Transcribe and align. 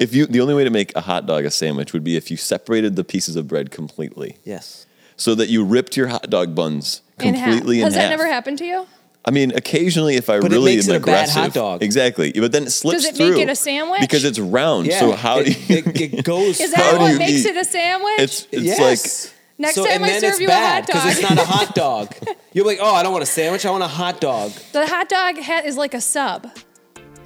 if 0.04 0.14
you 0.14 0.26
the 0.26 0.40
only 0.40 0.54
way 0.54 0.64
to 0.64 0.70
make 0.70 0.94
a 0.96 1.00
hot 1.02 1.26
dog 1.26 1.44
a 1.44 1.50
sandwich 1.50 1.92
would 1.92 2.04
be 2.04 2.16
if 2.16 2.30
you 2.30 2.36
separated 2.36 2.96
the 2.96 3.04
pieces 3.04 3.36
of 3.36 3.46
bread 3.46 3.70
completely, 3.70 4.38
Yes. 4.44 4.86
so 5.16 5.34
that 5.34 5.48
you 5.48 5.64
ripped 5.64 5.96
your 5.96 6.08
hot 6.08 6.28
dog 6.30 6.54
buns 6.54 7.02
completely 7.18 7.28
In 7.28 7.34
half. 7.34 7.48
completely 7.50 7.78
in 7.80 7.84
Has 7.84 7.94
half. 7.94 8.02
that 8.04 8.10
never 8.10 8.26
happened 8.26 8.58
to 8.58 8.64
you? 8.64 8.86
I 9.22 9.30
mean, 9.32 9.52
occasionally 9.54 10.16
if 10.16 10.30
I 10.30 10.40
But 10.40 10.50
it 10.52 10.56
really 10.56 10.76
makes 10.76 10.88
am 10.88 10.94
it 10.94 10.96
a 10.96 11.00
bad 11.04 11.12
aggressive, 11.28 11.42
hot 11.42 11.52
dog. 11.54 11.82
exactly. 11.82 12.32
But 12.32 12.52
then 12.52 12.62
it 12.64 12.70
slips 12.70 13.02
Does 13.04 13.14
it 13.14 13.18
make 13.18 13.32
through 13.34 13.40
it 13.42 13.48
a 13.50 13.54
sandwich? 13.54 14.00
because 14.00 14.24
it's 14.24 14.38
round. 14.38 14.86
Yeah. 14.86 15.00
So 15.00 15.12
how 15.12 15.40
it, 15.40 15.44
do 15.44 15.50
you? 15.52 15.78
it, 15.78 16.00
it 16.14 16.24
goes? 16.34 16.58
Is 16.58 16.72
How 16.74 16.82
that 16.92 16.92
do 16.92 16.98
what 17.04 17.12
you 17.12 17.18
makes 17.18 17.44
eat? 17.44 17.46
it 17.50 17.56
a 17.58 17.64
sandwich? 17.64 18.18
it's 18.18 18.46
it's 18.50 18.62
yes. 18.62 18.80
like 18.80 19.34
Next 19.58 19.74
so, 19.74 19.84
time 19.84 20.02
I 20.04 20.12
serve 20.18 20.30
it's 20.30 20.40
you 20.40 20.46
a 20.46 20.48
bad 20.48 20.84
hot 20.84 20.86
because 20.86 21.02
dog. 21.02 21.12
it's 21.12 21.22
not 21.22 21.38
a 21.38 21.44
hot 21.44 21.74
dog. 21.84 22.14
You're 22.54 22.64
like, 22.64 22.78
oh, 22.80 22.94
I 22.94 23.02
don't 23.02 23.12
want 23.12 23.22
a 23.22 23.26
sandwich. 23.26 23.66
I 23.66 23.70
want 23.70 23.82
a 23.84 23.88
hot 23.88 24.18
dog. 24.18 24.52
the 24.72 24.86
hot 24.86 25.10
dog 25.10 25.36
ha- 25.38 25.62
is 25.66 25.76
like 25.76 25.92
a 25.92 26.00
sub. 26.00 26.46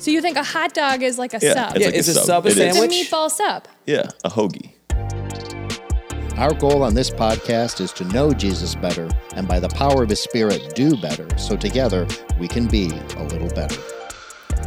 So 0.05 0.11
you 0.11 0.21
think 0.21 0.37
a 0.37 0.43
hot 0.45 0.75
dog 0.75 1.03
is 1.03 1.17
like 1.19 1.33
a 1.33 1.39
Yeah, 1.41 1.55
sub? 1.55 1.77
it's 1.77 1.81
Yeah, 1.81 1.87
like 1.87 1.95
is 1.95 2.09
a 2.09 2.11
a 2.11 2.15
sub. 2.15 2.25
sub 2.27 2.45
a 2.45 2.49
It 2.49 2.51
is. 2.53 2.59
It's 2.59 2.77
a 2.77 2.79
sandwich? 2.79 3.11
meatball 3.11 3.31
sub. 3.31 3.65
yeah, 3.87 4.03
a 4.23 4.29
hoagie. 4.29 4.73
Our 6.39 6.53
goal 6.53 6.83
on 6.83 6.93
this 6.93 7.09
podcast 7.09 7.81
is 7.81 7.91
to 7.95 8.05
know 8.13 8.35
Jesus 8.35 8.75
better 8.75 9.09
and 9.35 9.49
by 9.49 9.59
the 9.59 9.71
power 9.71 10.03
of 10.03 10.11
his 10.11 10.21
spirit 10.21 10.75
do 10.75 10.95
better 10.99 11.27
so 11.39 11.57
together 11.57 12.07
we 12.39 12.49
can 12.49 12.67
be 12.67 12.91
a 13.17 13.23
little 13.23 13.49
better. 13.49 13.81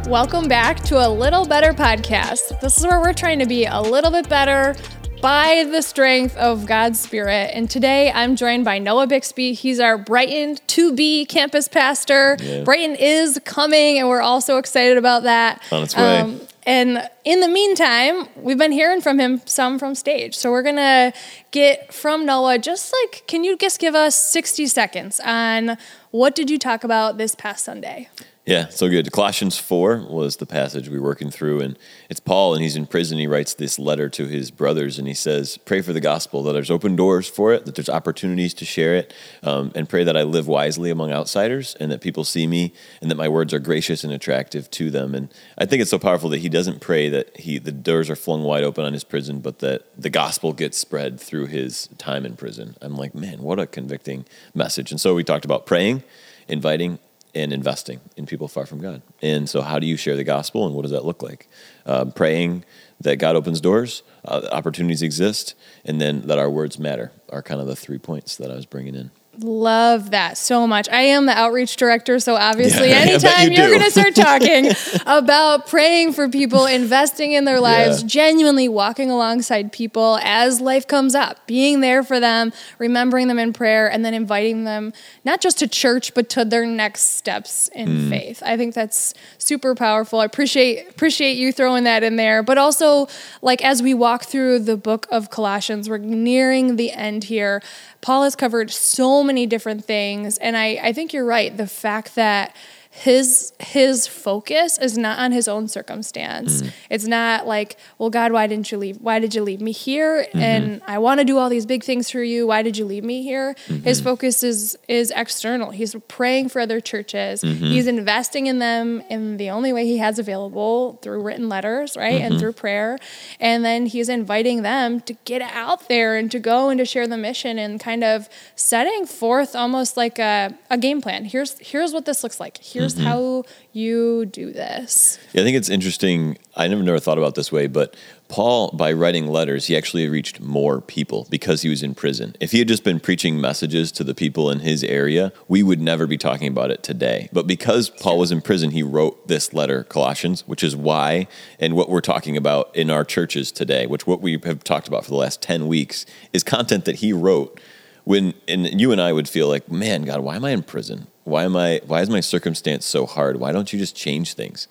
Welcome 0.08 0.48
back 0.48 0.80
to 0.86 1.06
a 1.06 1.08
Little 1.08 1.44
Better 1.46 1.72
podcast. 1.72 2.58
This 2.60 2.76
is 2.76 2.84
where 2.84 3.00
we're 3.00 3.12
trying 3.12 3.38
to 3.38 3.46
be 3.46 3.64
a 3.64 3.80
little 3.80 4.10
bit 4.10 4.28
better 4.28 4.74
by 5.20 5.66
the 5.70 5.82
strength 5.82 6.36
of 6.36 6.66
God's 6.66 7.00
Spirit. 7.00 7.50
And 7.54 7.68
today 7.68 8.10
I'm 8.12 8.36
joined 8.36 8.64
by 8.64 8.78
Noah 8.78 9.06
Bixby. 9.06 9.52
He's 9.52 9.80
our 9.80 9.98
Brighton 9.98 10.56
2B 10.66 11.28
campus 11.28 11.68
pastor. 11.68 12.36
Yeah. 12.40 12.62
Brighton 12.62 12.94
is 12.96 13.40
coming, 13.44 13.98
and 13.98 14.08
we're 14.08 14.20
all 14.20 14.40
so 14.40 14.58
excited 14.58 14.96
about 14.96 15.24
that. 15.24 15.60
Um, 15.72 15.78
On 15.78 15.82
its 15.84 15.96
way. 15.96 16.40
and 16.64 17.10
in 17.24 17.40
the 17.40 17.48
meantime, 17.48 18.28
we've 18.36 18.58
been 18.58 18.72
hearing 18.72 19.00
from 19.00 19.18
him 19.18 19.40
some 19.44 19.78
from 19.78 19.94
stage. 19.94 20.36
So 20.36 20.50
we're 20.50 20.62
going 20.62 20.76
to 20.76 21.12
get 21.50 21.92
from 21.92 22.24
Noah 22.24 22.58
just 22.58 22.94
like, 23.02 23.24
can 23.26 23.42
you 23.44 23.56
just 23.56 23.80
give 23.80 23.94
us 23.94 24.14
60 24.16 24.66
seconds 24.66 25.20
on 25.24 25.76
what 26.10 26.34
did 26.34 26.48
you 26.48 26.58
talk 26.58 26.84
about 26.84 27.18
this 27.18 27.34
past 27.34 27.64
Sunday? 27.64 28.08
Yeah, 28.48 28.68
so 28.70 28.88
good. 28.88 29.12
Colossians 29.12 29.58
4 29.58 30.06
was 30.08 30.36
the 30.36 30.46
passage 30.46 30.88
we 30.88 30.98
were 30.98 31.04
working 31.04 31.30
through, 31.30 31.60
and 31.60 31.78
it's 32.08 32.18
Paul, 32.18 32.54
and 32.54 32.62
he's 32.62 32.76
in 32.76 32.86
prison. 32.86 33.18
He 33.18 33.26
writes 33.26 33.52
this 33.52 33.78
letter 33.78 34.08
to 34.08 34.26
his 34.26 34.50
brothers, 34.50 34.98
and 34.98 35.06
he 35.06 35.12
says, 35.12 35.58
Pray 35.58 35.82
for 35.82 35.92
the 35.92 36.00
gospel, 36.00 36.42
that 36.44 36.54
there's 36.54 36.70
open 36.70 36.96
doors 36.96 37.28
for 37.28 37.52
it, 37.52 37.66
that 37.66 37.74
there's 37.74 37.90
opportunities 37.90 38.54
to 38.54 38.64
share 38.64 38.94
it, 38.94 39.12
um, 39.42 39.70
and 39.74 39.86
pray 39.86 40.02
that 40.02 40.16
I 40.16 40.22
live 40.22 40.48
wisely 40.48 40.88
among 40.88 41.12
outsiders, 41.12 41.74
and 41.78 41.92
that 41.92 42.00
people 42.00 42.24
see 42.24 42.46
me, 42.46 42.72
and 43.02 43.10
that 43.10 43.16
my 43.16 43.28
words 43.28 43.52
are 43.52 43.58
gracious 43.58 44.02
and 44.02 44.14
attractive 44.14 44.70
to 44.70 44.90
them. 44.90 45.14
And 45.14 45.28
I 45.58 45.66
think 45.66 45.82
it's 45.82 45.90
so 45.90 45.98
powerful 45.98 46.30
that 46.30 46.38
he 46.38 46.48
doesn't 46.48 46.80
pray 46.80 47.10
that 47.10 47.36
he 47.36 47.58
the 47.58 47.70
doors 47.70 48.08
are 48.08 48.16
flung 48.16 48.44
wide 48.44 48.64
open 48.64 48.82
on 48.82 48.94
his 48.94 49.04
prison, 49.04 49.40
but 49.40 49.58
that 49.58 49.84
the 49.94 50.08
gospel 50.08 50.54
gets 50.54 50.78
spread 50.78 51.20
through 51.20 51.48
his 51.48 51.90
time 51.98 52.24
in 52.24 52.34
prison. 52.34 52.76
I'm 52.80 52.96
like, 52.96 53.14
man, 53.14 53.42
what 53.42 53.60
a 53.60 53.66
convicting 53.66 54.24
message. 54.54 54.90
And 54.90 54.98
so 54.98 55.14
we 55.14 55.22
talked 55.22 55.44
about 55.44 55.66
praying, 55.66 56.02
inviting, 56.48 56.98
and 57.34 57.52
investing 57.52 58.00
in 58.16 58.26
people 58.26 58.48
far 58.48 58.66
from 58.66 58.80
God. 58.80 59.02
And 59.22 59.48
so, 59.48 59.62
how 59.62 59.78
do 59.78 59.86
you 59.86 59.96
share 59.96 60.16
the 60.16 60.24
gospel, 60.24 60.66
and 60.66 60.74
what 60.74 60.82
does 60.82 60.90
that 60.90 61.04
look 61.04 61.22
like? 61.22 61.48
Um, 61.86 62.12
praying 62.12 62.64
that 63.00 63.16
God 63.16 63.36
opens 63.36 63.60
doors, 63.60 64.02
uh, 64.24 64.48
opportunities 64.50 65.02
exist, 65.02 65.54
and 65.84 66.00
then 66.00 66.26
that 66.26 66.38
our 66.38 66.50
words 66.50 66.78
matter 66.78 67.12
are 67.30 67.42
kind 67.42 67.60
of 67.60 67.66
the 67.66 67.76
three 67.76 67.98
points 67.98 68.36
that 68.36 68.50
I 68.50 68.54
was 68.54 68.66
bringing 68.66 68.94
in. 68.94 69.10
Love 69.40 70.10
that 70.10 70.36
so 70.36 70.66
much. 70.66 70.88
I 70.88 71.02
am 71.02 71.26
the 71.26 71.32
outreach 71.32 71.76
director, 71.76 72.18
so 72.18 72.34
obviously, 72.34 72.88
Yeah, 72.90 72.96
anytime 73.02 73.52
you 73.52 73.62
are 73.62 73.68
going 73.68 73.82
to 73.82 73.90
start 73.90 74.14
talking 74.16 74.72
about 75.06 75.68
praying 75.68 76.12
for 76.14 76.28
people, 76.28 76.66
investing 76.66 77.32
in 77.32 77.44
their 77.44 77.60
lives, 77.60 78.02
Yeah. 78.02 78.08
genuinely 78.08 78.68
walking 78.68 79.10
alongside 79.12 79.70
people 79.72 80.18
as 80.24 80.60
life 80.60 80.88
comes 80.88 81.14
up, 81.14 81.46
being 81.46 81.80
there 81.82 82.02
for 82.02 82.18
them, 82.18 82.52
remembering 82.78 83.28
them 83.28 83.38
in 83.38 83.52
prayer, 83.52 83.88
and 83.88 84.04
then 84.04 84.12
inviting 84.12 84.64
them 84.64 84.92
not 85.24 85.40
just 85.40 85.58
to 85.60 85.68
church, 85.68 86.14
but 86.14 86.28
to 86.30 86.44
their 86.44 86.66
next 86.66 87.16
steps 87.16 87.68
in 87.74 87.88
Mm. 87.88 88.10
faith. 88.10 88.42
I 88.44 88.56
think 88.56 88.74
that's 88.74 89.14
super 89.38 89.76
powerful. 89.76 90.18
I 90.18 90.24
appreciate 90.24 90.88
appreciate 90.90 91.36
you 91.36 91.52
throwing 91.52 91.84
that 91.84 92.02
in 92.02 92.16
there, 92.16 92.42
but 92.42 92.58
also 92.58 93.06
like 93.40 93.64
as 93.64 93.82
we 93.84 93.94
walk 93.94 94.24
through 94.24 94.58
the 94.60 94.76
book 94.76 95.06
of 95.12 95.30
Colossians, 95.30 95.88
we're 95.88 95.98
nearing 95.98 96.74
the 96.74 96.90
end 96.90 97.24
here. 97.24 97.62
Paul 98.00 98.24
has 98.24 98.36
covered 98.36 98.70
so 98.70 99.24
many 99.24 99.46
different 99.46 99.84
things, 99.84 100.38
and 100.38 100.56
I, 100.56 100.78
I 100.82 100.92
think 100.92 101.12
you're 101.12 101.24
right. 101.24 101.54
The 101.56 101.66
fact 101.66 102.14
that 102.14 102.54
his 102.98 103.52
his 103.60 104.08
focus 104.08 104.76
is 104.76 104.98
not 104.98 105.20
on 105.20 105.30
his 105.30 105.46
own 105.46 105.68
circumstance. 105.68 106.62
Mm. 106.62 106.72
It's 106.90 107.06
not 107.06 107.46
like, 107.46 107.76
well, 107.96 108.10
God, 108.10 108.32
why 108.32 108.48
didn't 108.48 108.72
you 108.72 108.78
leave? 108.78 108.96
Why 108.96 109.20
did 109.20 109.36
you 109.36 109.42
leave 109.42 109.60
me 109.60 109.70
here? 109.70 110.24
Mm-hmm. 110.24 110.38
And 110.38 110.82
I 110.84 110.98
want 110.98 111.20
to 111.20 111.24
do 111.24 111.38
all 111.38 111.48
these 111.48 111.64
big 111.64 111.84
things 111.84 112.10
for 112.10 112.22
you. 112.24 112.48
Why 112.48 112.62
did 112.62 112.76
you 112.76 112.84
leave 112.84 113.04
me 113.04 113.22
here? 113.22 113.54
Mm-hmm. 113.68 113.84
His 113.84 114.00
focus 114.00 114.42
is 114.42 114.76
is 114.88 115.12
external. 115.14 115.70
He's 115.70 115.94
praying 116.08 116.48
for 116.48 116.60
other 116.60 116.80
churches. 116.80 117.42
Mm-hmm. 117.42 117.64
He's 117.66 117.86
investing 117.86 118.48
in 118.48 118.58
them 118.58 119.00
in 119.08 119.36
the 119.36 119.50
only 119.50 119.72
way 119.72 119.86
he 119.86 119.98
has 119.98 120.18
available 120.18 120.98
through 121.00 121.22
written 121.22 121.48
letters, 121.48 121.96
right, 121.96 122.20
and 122.20 122.40
through 122.40 122.54
prayer. 122.54 122.98
And 123.38 123.64
then 123.64 123.86
he's 123.86 124.08
inviting 124.08 124.62
them 124.62 125.00
to 125.02 125.12
get 125.24 125.40
out 125.40 125.88
there 125.88 126.16
and 126.16 126.30
to 126.32 126.40
go 126.40 126.68
and 126.68 126.78
to 126.78 126.84
share 126.84 127.06
the 127.06 127.16
mission 127.16 127.60
and 127.60 127.78
kind 127.78 128.02
of 128.02 128.28
setting 128.56 129.06
forth 129.06 129.54
almost 129.54 129.96
like 129.96 130.18
a, 130.18 130.58
a 130.68 130.76
game 130.76 131.00
plan. 131.00 131.26
Here's 131.26 131.56
here's 131.60 131.92
what 131.92 132.04
this 132.04 132.24
looks 132.24 132.40
like. 132.40 132.58
Here's 132.58 132.87
Mm-hmm. 132.96 133.06
how 133.06 133.44
you 133.72 134.26
do 134.26 134.52
this. 134.52 135.18
Yeah, 135.32 135.42
I 135.42 135.44
think 135.44 135.56
it's 135.56 135.68
interesting. 135.68 136.38
I 136.56 136.66
never 136.68 136.82
never 136.82 136.98
thought 136.98 137.18
about 137.18 137.34
this 137.34 137.52
way, 137.52 137.66
but 137.66 137.94
Paul, 138.28 138.70
by 138.72 138.92
writing 138.92 139.26
letters, 139.26 139.66
he 139.66 139.76
actually 139.76 140.06
reached 140.08 140.40
more 140.40 140.80
people 140.80 141.26
because 141.30 141.62
he 141.62 141.68
was 141.68 141.82
in 141.82 141.94
prison. 141.94 142.36
If 142.40 142.52
he 142.52 142.58
had 142.58 142.68
just 142.68 142.84
been 142.84 143.00
preaching 143.00 143.40
messages 143.40 143.90
to 143.92 144.04
the 144.04 144.14
people 144.14 144.50
in 144.50 144.60
his 144.60 144.84
area, 144.84 145.32
we 145.48 145.62
would 145.62 145.80
never 145.80 146.06
be 146.06 146.18
talking 146.18 146.48
about 146.48 146.70
it 146.70 146.82
today. 146.82 147.30
But 147.32 147.46
because 147.46 147.88
Paul 147.88 148.18
was 148.18 148.30
in 148.30 148.42
prison, 148.42 148.70
he 148.70 148.82
wrote 148.82 149.28
this 149.28 149.54
letter, 149.54 149.84
Colossians, 149.84 150.46
which 150.46 150.62
is 150.62 150.76
why 150.76 151.26
and 151.58 151.74
what 151.74 151.88
we're 151.88 152.02
talking 152.02 152.36
about 152.36 152.74
in 152.76 152.90
our 152.90 153.04
churches 153.04 153.50
today, 153.50 153.86
which 153.86 154.06
what 154.06 154.20
we 154.20 154.38
have 154.44 154.62
talked 154.62 154.88
about 154.88 155.04
for 155.04 155.10
the 155.10 155.16
last 155.16 155.40
10 155.40 155.66
weeks 155.66 156.04
is 156.32 156.44
content 156.44 156.84
that 156.84 156.96
he 156.96 157.12
wrote 157.12 157.58
when 158.04 158.32
and 158.46 158.80
you 158.80 158.90
and 158.90 159.00
I 159.02 159.12
would 159.12 159.28
feel 159.28 159.48
like, 159.48 159.70
man, 159.70 160.02
God, 160.04 160.20
why 160.20 160.36
am 160.36 160.44
I 160.44 160.50
in 160.50 160.62
prison? 160.62 161.08
Why 161.28 161.44
am 161.44 161.56
I 161.56 161.80
why 161.86 162.00
is 162.00 162.10
my 162.10 162.20
circumstance 162.20 162.86
so 162.86 163.06
hard? 163.06 163.38
Why 163.38 163.52
don't 163.52 163.72
you 163.72 163.78
just 163.78 163.96
change 163.96 164.34
things? 164.34 164.68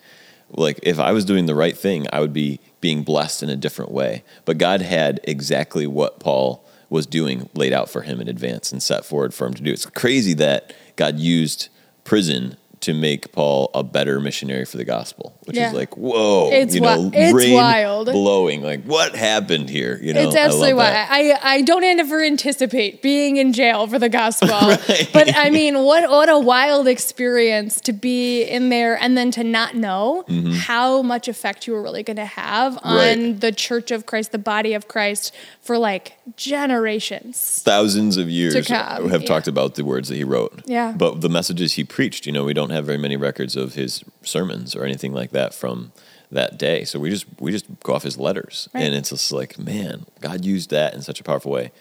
Like 0.49 0.79
if 0.83 0.99
I 0.99 1.11
was 1.11 1.25
doing 1.25 1.45
the 1.45 1.55
right 1.55 1.77
thing, 1.77 2.07
I 2.11 2.19
would 2.19 2.33
be 2.33 2.59
being 2.81 3.03
blessed 3.03 3.43
in 3.43 3.49
a 3.49 3.55
different 3.55 3.91
way. 3.91 4.23
But 4.45 4.57
God 4.57 4.81
had 4.81 5.19
exactly 5.23 5.87
what 5.87 6.19
Paul 6.19 6.63
was 6.89 7.05
doing 7.05 7.49
laid 7.53 7.73
out 7.73 7.89
for 7.89 8.01
him 8.01 8.21
in 8.21 8.27
advance 8.29 8.71
and 8.71 8.81
set 8.81 9.05
forward 9.05 9.33
for 9.33 9.45
him 9.45 9.53
to 9.55 9.61
do. 9.61 9.71
It's 9.71 9.85
crazy 9.85 10.33
that 10.35 10.73
God 10.95 11.19
used 11.19 11.69
prison 12.03 12.57
to 12.87 12.93
make 12.93 13.31
Paul 13.31 13.69
a 13.73 13.83
better 13.83 14.19
missionary 14.19 14.65
for 14.65 14.77
the 14.77 14.83
gospel, 14.85 15.37
which 15.45 15.55
Yeah. 15.55 15.67
is 15.69 15.73
like, 15.73 15.95
whoa, 15.95 16.49
It's 16.51 16.73
you 16.75 16.81
know, 16.81 16.95
wi- 16.95 17.11
it's 17.13 17.31
brain 17.33 17.53
wild. 17.53 18.07
blowing. 18.07 18.61
Like, 18.63 18.83
what 18.83 19.15
happened 19.15 19.69
here? 19.69 19.99
You 20.01 20.13
know, 20.13 20.21
it's 20.21 20.35
I 20.35 20.39
absolutely 20.39 20.73
love 20.73 20.87
why 20.87 20.91
that. 20.91 21.07
I, 21.11 21.55
I 21.57 21.61
don't 21.61 21.83
ever 21.83 22.21
anticipate 22.23 23.01
being 23.01 23.37
in 23.37 23.53
jail 23.53 23.87
for 23.87 23.99
the 23.99 24.09
gospel. 24.09 24.49
Right. 24.87 25.09
But 25.13 25.35
I 25.35 25.49
mean, 25.49 25.83
what 25.83 26.09
what 26.09 26.29
a 26.29 26.39
wild 26.39 26.87
experience 26.87 27.79
to 27.81 27.93
be 27.93 28.43
in 28.43 28.69
there 28.69 28.95
and 29.01 29.17
then 29.17 29.31
to 29.31 29.43
not 29.43 29.75
know 29.75 30.23
how 30.67 31.01
much 31.01 31.27
effect 31.27 31.67
you 31.67 31.73
were 31.73 31.81
really 31.81 32.03
going 32.03 32.17
to 32.17 32.25
have 32.25 32.77
on 32.83 32.97
Mm-hmm. 32.97 33.23
Right. 33.31 33.41
the 33.41 33.51
Church 33.51 33.91
of 33.91 34.05
Christ, 34.05 34.31
the 34.31 34.37
body 34.37 34.73
of 34.73 34.87
Christ, 34.87 35.33
for 35.61 35.77
like 35.77 36.13
generations. 36.35 37.61
thousands 37.63 38.17
of 38.17 38.29
years 38.29 38.53
have 38.67 38.69
yeah. 38.69 39.17
talked 39.19 39.47
about 39.47 39.75
the 39.75 39.83
words 39.85 40.09
that 40.09 40.15
he 40.15 40.23
wrote. 40.23 40.61
Yeah. 40.65 40.93
But 40.95 41.21
the 41.21 41.29
messages 41.29 41.73
he 41.73 41.83
preached, 41.83 42.25
you 42.25 42.31
know, 42.31 42.43
we 42.43 42.53
don't 42.53 42.69
have 42.71 42.76
very 42.85 42.97
many 42.97 43.17
records 43.17 43.55
of 43.55 43.73
his 43.75 44.03
sermons 44.23 44.75
or 44.75 44.83
anything 44.83 45.13
like 45.13 45.31
that 45.31 45.53
from 45.53 45.91
that 46.31 46.57
day. 46.57 46.83
So 46.83 46.99
we 46.99 47.09
just 47.09 47.25
we 47.39 47.51
just 47.51 47.65
go 47.83 47.93
off 47.93 48.03
his 48.03 48.17
letters. 48.17 48.69
Right. 48.73 48.83
And 48.83 48.95
it's 48.95 49.09
just 49.09 49.31
like, 49.31 49.57
man, 49.57 50.05
God 50.21 50.45
used 50.45 50.69
that 50.71 50.93
in 50.93 51.01
such 51.01 51.19
a 51.19 51.23
powerful 51.23 51.51
way. 51.51 51.71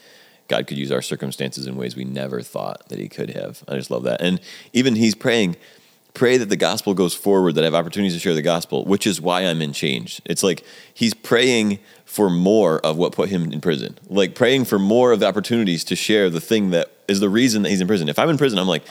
God 0.49 0.69
could 0.69 0.79
use 0.79 0.93
our 0.93 1.03
circumstances 1.03 1.67
in 1.67 1.77
ways 1.77 1.97
we 1.97 2.05
never 2.05 2.41
thought 2.41 2.89
that 2.89 3.01
he 3.01 3.09
could 3.09 3.31
have. 3.31 3.65
I 3.67 3.75
just 3.75 3.91
love 3.91 4.05
that. 4.05 4.21
And 4.21 4.41
even 4.73 4.95
he's 4.95 5.17
praying 5.17 5.57
pray 6.17 6.39
that 6.39 6.49
the 6.49 6.57
gospel 6.57 6.95
goes 6.95 7.15
forward, 7.15 7.55
that 7.55 7.63
I 7.63 7.67
have 7.67 7.75
opportunities 7.75 8.15
to 8.15 8.19
share 8.19 8.35
the 8.35 8.43
gospel, 8.43 8.85
which 8.87 9.07
is 9.07 9.21
why 9.21 9.43
I'm 9.43 9.61
in 9.61 9.75
change. 9.75 10.23
It's 10.25 10.43
like 10.43 10.65
he's 10.93 11.13
praying 11.13 11.79
for 12.07 12.31
more 12.31 12.81
of 12.81 12.97
what 12.97 13.13
put 13.13 13.29
him 13.29 13.53
in 13.53 13.61
prison, 13.61 13.99
like 14.09 14.35
praying 14.35 14.65
for 14.65 14.79
more 14.79 15.13
of 15.13 15.21
the 15.21 15.27
opportunities 15.27 15.85
to 15.85 15.95
share 15.95 16.31
the 16.31 16.41
thing 16.41 16.71
that 16.71 16.91
is 17.07 17.21
the 17.21 17.29
reason 17.29 17.63
that 17.63 17.69
he's 17.69 17.83
in 17.83 17.87
prison. 17.87 18.09
If 18.09 18.19
I'm 18.19 18.31
in 18.31 18.39
prison, 18.39 18.59
I'm 18.59 18.67
like, 18.67 18.85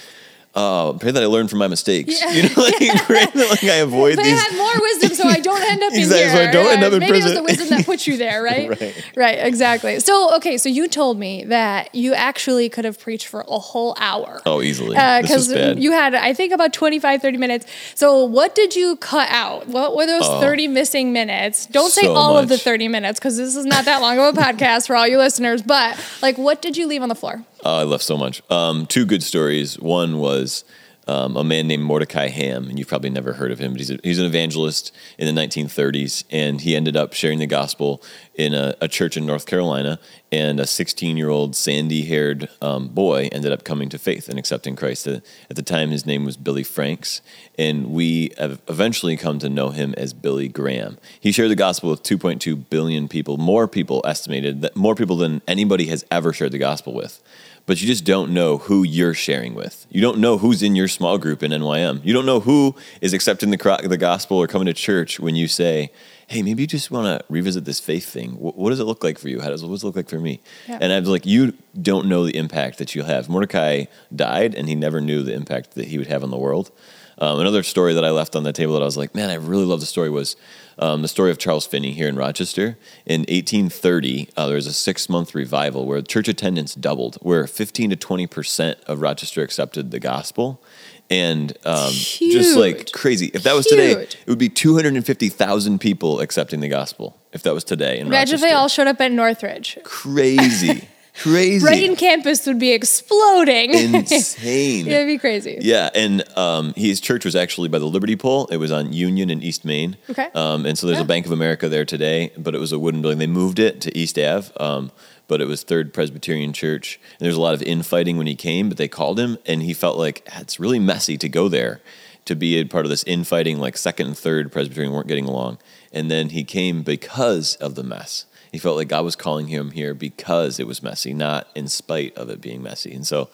oh, 0.55 0.97
pray 0.99 1.11
that 1.11 1.21
I 1.21 1.25
learn 1.25 1.47
from 1.47 1.59
my 1.59 1.67
mistakes. 1.67 2.21
You 2.21 2.43
know, 2.43 2.49
like, 2.57 2.77
pray 3.05 3.25
that 3.25 3.47
like 3.49 3.63
I 3.63 3.75
avoid 3.77 4.17
They 4.17 4.23
these. 4.23 4.41
had 4.41 4.57
more 4.57 4.71
wisdom, 4.81 5.13
so 5.15 5.27
I 5.27 5.39
don't 5.39 5.61
end 5.63 5.83
up 5.83 5.93
in 5.93 5.99
Exactly, 5.99 6.19
here. 6.29 6.29
so 6.43 6.49
I 6.49 6.51
don't 6.51 6.73
end 6.73 6.83
up 6.83 6.93
in 6.93 6.99
Maybe 6.99 7.11
prison. 7.11 7.37
it 7.37 7.43
was 7.43 7.57
the 7.57 7.61
wisdom 7.63 7.77
that 7.77 7.85
put 7.85 8.07
you 8.07 8.17
there, 8.17 8.41
right? 8.51 8.69
Right. 8.69 9.03
Right, 9.15 9.39
exactly. 9.45 9.99
So, 9.99 10.35
okay, 10.37 10.57
so 10.57 10.69
you 10.69 10.87
told 10.87 11.17
me 11.19 11.43
that 11.45 11.93
you 11.93 12.13
actually 12.13 12.69
could 12.69 12.85
have 12.85 12.99
preached 12.99 13.27
for 13.27 13.43
a 13.47 13.59
whole 13.59 13.95
hour. 13.99 14.41
Oh, 14.45 14.61
easily. 14.61 14.95
Uh, 14.97 15.21
because 15.21 15.51
bad. 15.51 15.79
you 15.79 15.91
had, 15.91 16.15
I 16.15 16.33
think, 16.33 16.53
about 16.53 16.73
25, 16.73 17.21
30 17.21 17.37
minutes. 17.37 17.65
So, 17.95 18.23
what 18.25 18.55
did 18.55 18.75
you 18.75 18.95
cut 18.97 19.29
out? 19.29 19.67
What 19.67 19.95
were 19.95 20.05
those 20.05 20.27
30 20.27 20.67
missing 20.67 21.11
minutes? 21.13 21.65
Don't 21.67 21.91
say 21.91 22.07
Oh. 22.07 22.13
so 22.13 22.15
all 22.15 22.37
of 22.37 22.49
the 22.49 22.57
30 22.57 22.87
minutes 22.87 23.19
because 23.19 23.35
this 23.37 23.55
is 23.55 23.65
not 23.65 23.85
that 23.85 24.01
long 24.01 24.19
of 24.19 24.37
a 24.37 24.41
podcast 24.41 24.87
for 24.87 24.95
all 24.95 25.07
you 25.07 25.17
listeners, 25.17 25.61
but 25.61 25.97
like, 26.21 26.37
what 26.37 26.61
did 26.61 26.77
you 26.77 26.87
leave 26.87 27.01
on 27.01 27.09
the 27.09 27.15
floor? 27.15 27.43
Oh, 27.65 27.79
I 27.79 27.83
left 27.83 28.03
so 28.03 28.15
much. 28.15 28.43
Um, 28.51 28.85
two 28.85 29.07
good 29.07 29.23
stories. 29.23 29.79
One 29.79 30.19
was 30.19 30.65
um, 31.07 31.35
a 31.35 31.43
man 31.43 31.67
named 31.67 31.81
Mordecai 31.81 32.27
Ham, 32.27 32.69
and 32.69 32.77
you've 32.77 32.87
probably 32.87 33.09
never 33.09 33.33
heard 33.33 33.51
of 33.51 33.57
him, 33.57 33.71
but 33.71 33.79
he's, 33.79 33.89
a, 33.89 33.97
he's 34.03 34.19
an 34.19 34.27
evangelist 34.27 34.91
in 35.17 35.33
the 35.33 35.41
1930s, 35.41 36.25
and 36.29 36.61
he 36.61 36.75
ended 36.75 36.95
up 36.95 37.13
sharing 37.13 37.39
the 37.39 37.47
gospel 37.47 38.03
in 38.35 38.53
a, 38.53 38.75
a 38.81 38.87
church 38.87 39.17
in 39.17 39.25
North 39.25 39.47
Carolina, 39.47 39.99
and 40.31 40.59
a 40.59 40.67
16 40.67 41.17
year 41.17 41.29
old 41.29 41.55
sandy 41.55 42.03
haired 42.03 42.49
um, 42.61 42.87
boy 42.89 43.29
ended 43.31 43.51
up 43.51 43.63
coming 43.63 43.89
to 43.89 43.97
faith 43.97 44.29
and 44.29 44.37
accepting 44.37 44.75
Christ. 44.75 45.07
At 45.07 45.23
the 45.49 45.63
time, 45.63 45.89
his 45.89 46.05
name 46.05 46.23
was 46.23 46.37
Billy 46.37 46.63
Franks, 46.63 47.21
and 47.57 47.87
we 47.87 48.31
have 48.37 48.61
eventually 48.67 49.17
come 49.17 49.39
to 49.39 49.49
know 49.49 49.69
him 49.69 49.95
as 49.97 50.13
Billy 50.13 50.49
Graham. 50.49 50.99
He 51.19 51.31
shared 51.31 51.49
the 51.49 51.55
gospel 51.55 51.89
with 51.89 52.03
2.2 52.03 52.69
billion 52.69 53.07
people, 53.07 53.37
more 53.37 53.67
people 53.67 54.03
estimated, 54.05 54.61
that 54.61 54.75
more 54.75 54.93
people 54.93 55.17
than 55.17 55.41
anybody 55.47 55.87
has 55.87 56.05
ever 56.11 56.31
shared 56.31 56.51
the 56.51 56.59
gospel 56.59 56.93
with 56.93 57.23
but 57.65 57.81
you 57.81 57.87
just 57.87 58.05
don't 58.05 58.31
know 58.31 58.57
who 58.57 58.83
you're 58.83 59.13
sharing 59.13 59.55
with. 59.55 59.87
You 59.89 60.01
don't 60.01 60.19
know 60.19 60.37
who's 60.37 60.61
in 60.61 60.75
your 60.75 60.87
small 60.87 61.17
group 61.17 61.41
in 61.41 61.51
NYM. 61.51 62.03
You 62.03 62.13
don't 62.13 62.25
know 62.25 62.39
who 62.39 62.75
is 63.01 63.13
accepting 63.13 63.49
the, 63.49 63.79
the 63.83 63.97
gospel 63.97 64.37
or 64.37 64.47
coming 64.47 64.67
to 64.67 64.73
church 64.73 65.19
when 65.19 65.35
you 65.35 65.47
say, 65.47 65.91
hey, 66.27 66.41
maybe 66.41 66.63
you 66.63 66.67
just 66.67 66.91
want 66.91 67.05
to 67.05 67.25
revisit 67.31 67.65
this 67.65 67.79
faith 67.79 68.05
thing. 68.05 68.31
What, 68.31 68.57
what 68.57 68.69
does 68.69 68.79
it 68.79 68.85
look 68.85 69.03
like 69.03 69.17
for 69.17 69.29
you? 69.29 69.41
How 69.41 69.49
does 69.49 69.63
what 69.63 69.71
does 69.71 69.83
it 69.83 69.87
look 69.87 69.95
like 69.95 70.09
for 70.09 70.19
me? 70.19 70.41
Yeah. 70.67 70.79
And 70.81 70.91
I 70.91 70.99
was 70.99 71.09
like, 71.09 71.25
you 71.25 71.53
don't 71.79 72.07
know 72.07 72.25
the 72.25 72.35
impact 72.35 72.77
that 72.77 72.95
you'll 72.95 73.05
have. 73.05 73.29
Mordecai 73.29 73.85
died, 74.15 74.55
and 74.55 74.67
he 74.67 74.75
never 74.75 75.01
knew 75.01 75.23
the 75.23 75.33
impact 75.33 75.71
that 75.75 75.87
he 75.87 75.97
would 75.97 76.07
have 76.07 76.23
on 76.23 76.31
the 76.31 76.37
world. 76.37 76.71
Um, 77.17 77.39
another 77.39 77.63
story 77.63 77.93
that 77.93 78.03
I 78.03 78.11
left 78.11 78.35
on 78.35 78.43
the 78.43 78.51
table 78.53 78.73
that 78.73 78.81
I 78.81 78.85
was 78.85 78.97
like, 78.97 79.15
man, 79.15 79.29
I 79.29 79.35
really 79.35 79.65
love 79.65 79.79
the 79.79 79.85
story 79.85 80.09
was 80.09 80.35
um, 80.77 81.01
the 81.01 81.07
story 81.07 81.31
of 81.31 81.37
Charles 81.37 81.65
Finney 81.65 81.93
here 81.93 82.09
in 82.09 82.15
Rochester. 82.15 82.77
In 83.05 83.21
1830, 83.21 84.29
uh, 84.35 84.47
there 84.47 84.55
was 84.55 84.67
a 84.67 84.73
six 84.73 85.07
month 85.09 85.33
revival 85.33 85.85
where 85.85 86.01
church 86.01 86.27
attendance 86.27 86.75
doubled, 86.75 87.15
where 87.21 87.47
15 87.47 87.91
to 87.91 87.95
20% 87.95 88.81
of 88.83 89.01
Rochester 89.01 89.41
accepted 89.41 89.91
the 89.91 89.99
gospel. 89.99 90.61
And 91.09 91.55
um, 91.65 91.91
just 91.91 92.57
like 92.57 92.91
crazy. 92.91 93.27
If 93.27 93.43
that 93.43 93.53
was 93.53 93.67
today, 93.67 93.91
it 93.91 94.17
would 94.27 94.39
be 94.39 94.49
250,000 94.49 95.79
people 95.79 96.19
accepting 96.19 96.61
the 96.61 96.67
gospel. 96.67 97.15
If 97.31 97.43
that 97.43 97.53
was 97.53 97.63
today 97.63 97.99
in 97.99 98.07
Imagine 98.07 98.35
if 98.35 98.41
they 98.41 98.53
all 98.53 98.67
showed 98.67 98.87
up 98.87 98.99
at 98.99 99.11
Northridge. 99.11 99.77
crazy. 99.83 100.89
crazy. 101.17 101.63
Brighton 101.65 101.95
campus 101.95 102.45
would 102.47 102.59
be 102.59 102.71
exploding. 102.71 103.73
Insane. 103.73 104.87
It'd 104.87 105.07
be 105.07 105.17
crazy. 105.17 105.57
Yeah, 105.61 105.89
and 105.95 106.23
um, 106.37 106.73
his 106.75 106.99
church 106.99 107.25
was 107.25 107.35
actually 107.35 107.67
by 107.69 107.79
the 107.79 107.85
Liberty 107.85 108.15
Pole. 108.15 108.47
It 108.47 108.57
was 108.57 108.71
on 108.71 108.93
Union 108.93 109.29
in 109.29 109.41
East 109.43 109.65
Main. 109.65 109.97
Okay. 110.09 110.27
Um, 110.35 110.65
and 110.65 110.77
so 110.77 110.87
there's 110.87 110.99
Yeah. 110.99 111.03
a 111.05 111.07
Bank 111.07 111.25
of 111.25 111.31
America 111.31 111.69
there 111.69 111.85
today, 111.85 112.31
but 112.37 112.55
it 112.55 112.59
was 112.59 112.71
a 112.71 112.79
wooden 112.79 113.01
building. 113.01 113.19
They 113.19 113.27
moved 113.27 113.59
it 113.59 113.81
to 113.81 113.97
East 113.97 114.17
Ave, 114.17 114.51
um, 114.59 114.91
but 115.27 115.41
it 115.41 115.47
was 115.47 115.63
Third 115.63 115.93
Presbyterian 115.93 116.53
Church. 116.53 116.99
And 117.19 117.25
there's 117.25 117.35
a 117.35 117.41
lot 117.41 117.53
of 117.53 117.61
infighting 117.63 118.17
when 118.17 118.27
he 118.27 118.35
came, 118.35 118.69
but 118.69 118.77
they 118.77 118.87
called 118.87 119.19
him, 119.19 119.37
and 119.45 119.61
he 119.63 119.73
felt 119.73 119.97
like 119.97 120.27
"Ah, 120.31 120.41
it's 120.41 120.59
really 120.59 120.79
messy 120.79 121.17
to 121.17 121.29
go 121.29 121.47
there, 121.49 121.81
to 122.25 122.35
be 122.35 122.57
a 122.59 122.65
part 122.65 122.85
of 122.85 122.89
this 122.89 123.03
infighting. 123.05 123.57
Like 123.59 123.77
Second 123.77 124.07
and 124.07 124.17
Third 124.17 124.51
Presbyterian 124.51 124.93
weren't 124.93 125.07
getting 125.07 125.25
along, 125.25 125.57
and 125.91 126.11
then 126.11 126.29
he 126.29 126.43
came 126.43 126.83
because 126.83 127.55
of 127.55 127.75
the 127.75 127.83
mess. 127.83 128.25
He 128.55 128.59
felt 128.59 128.77
like 128.77 128.87
God 128.87 129.03
was 129.03 129.17
calling 129.17 129.47
him 129.47 129.71
here 129.71 129.93
because 129.93 130.61
it 130.61 130.65
was 130.65 130.81
messy, 130.81 131.13
not 131.13 131.49
in 131.55 131.67
spite 131.67 132.15
of 132.15 132.29
it 132.29 132.39
being 132.39 132.63
messy. 132.63 132.93
And 132.93 133.05
so, 133.05 133.29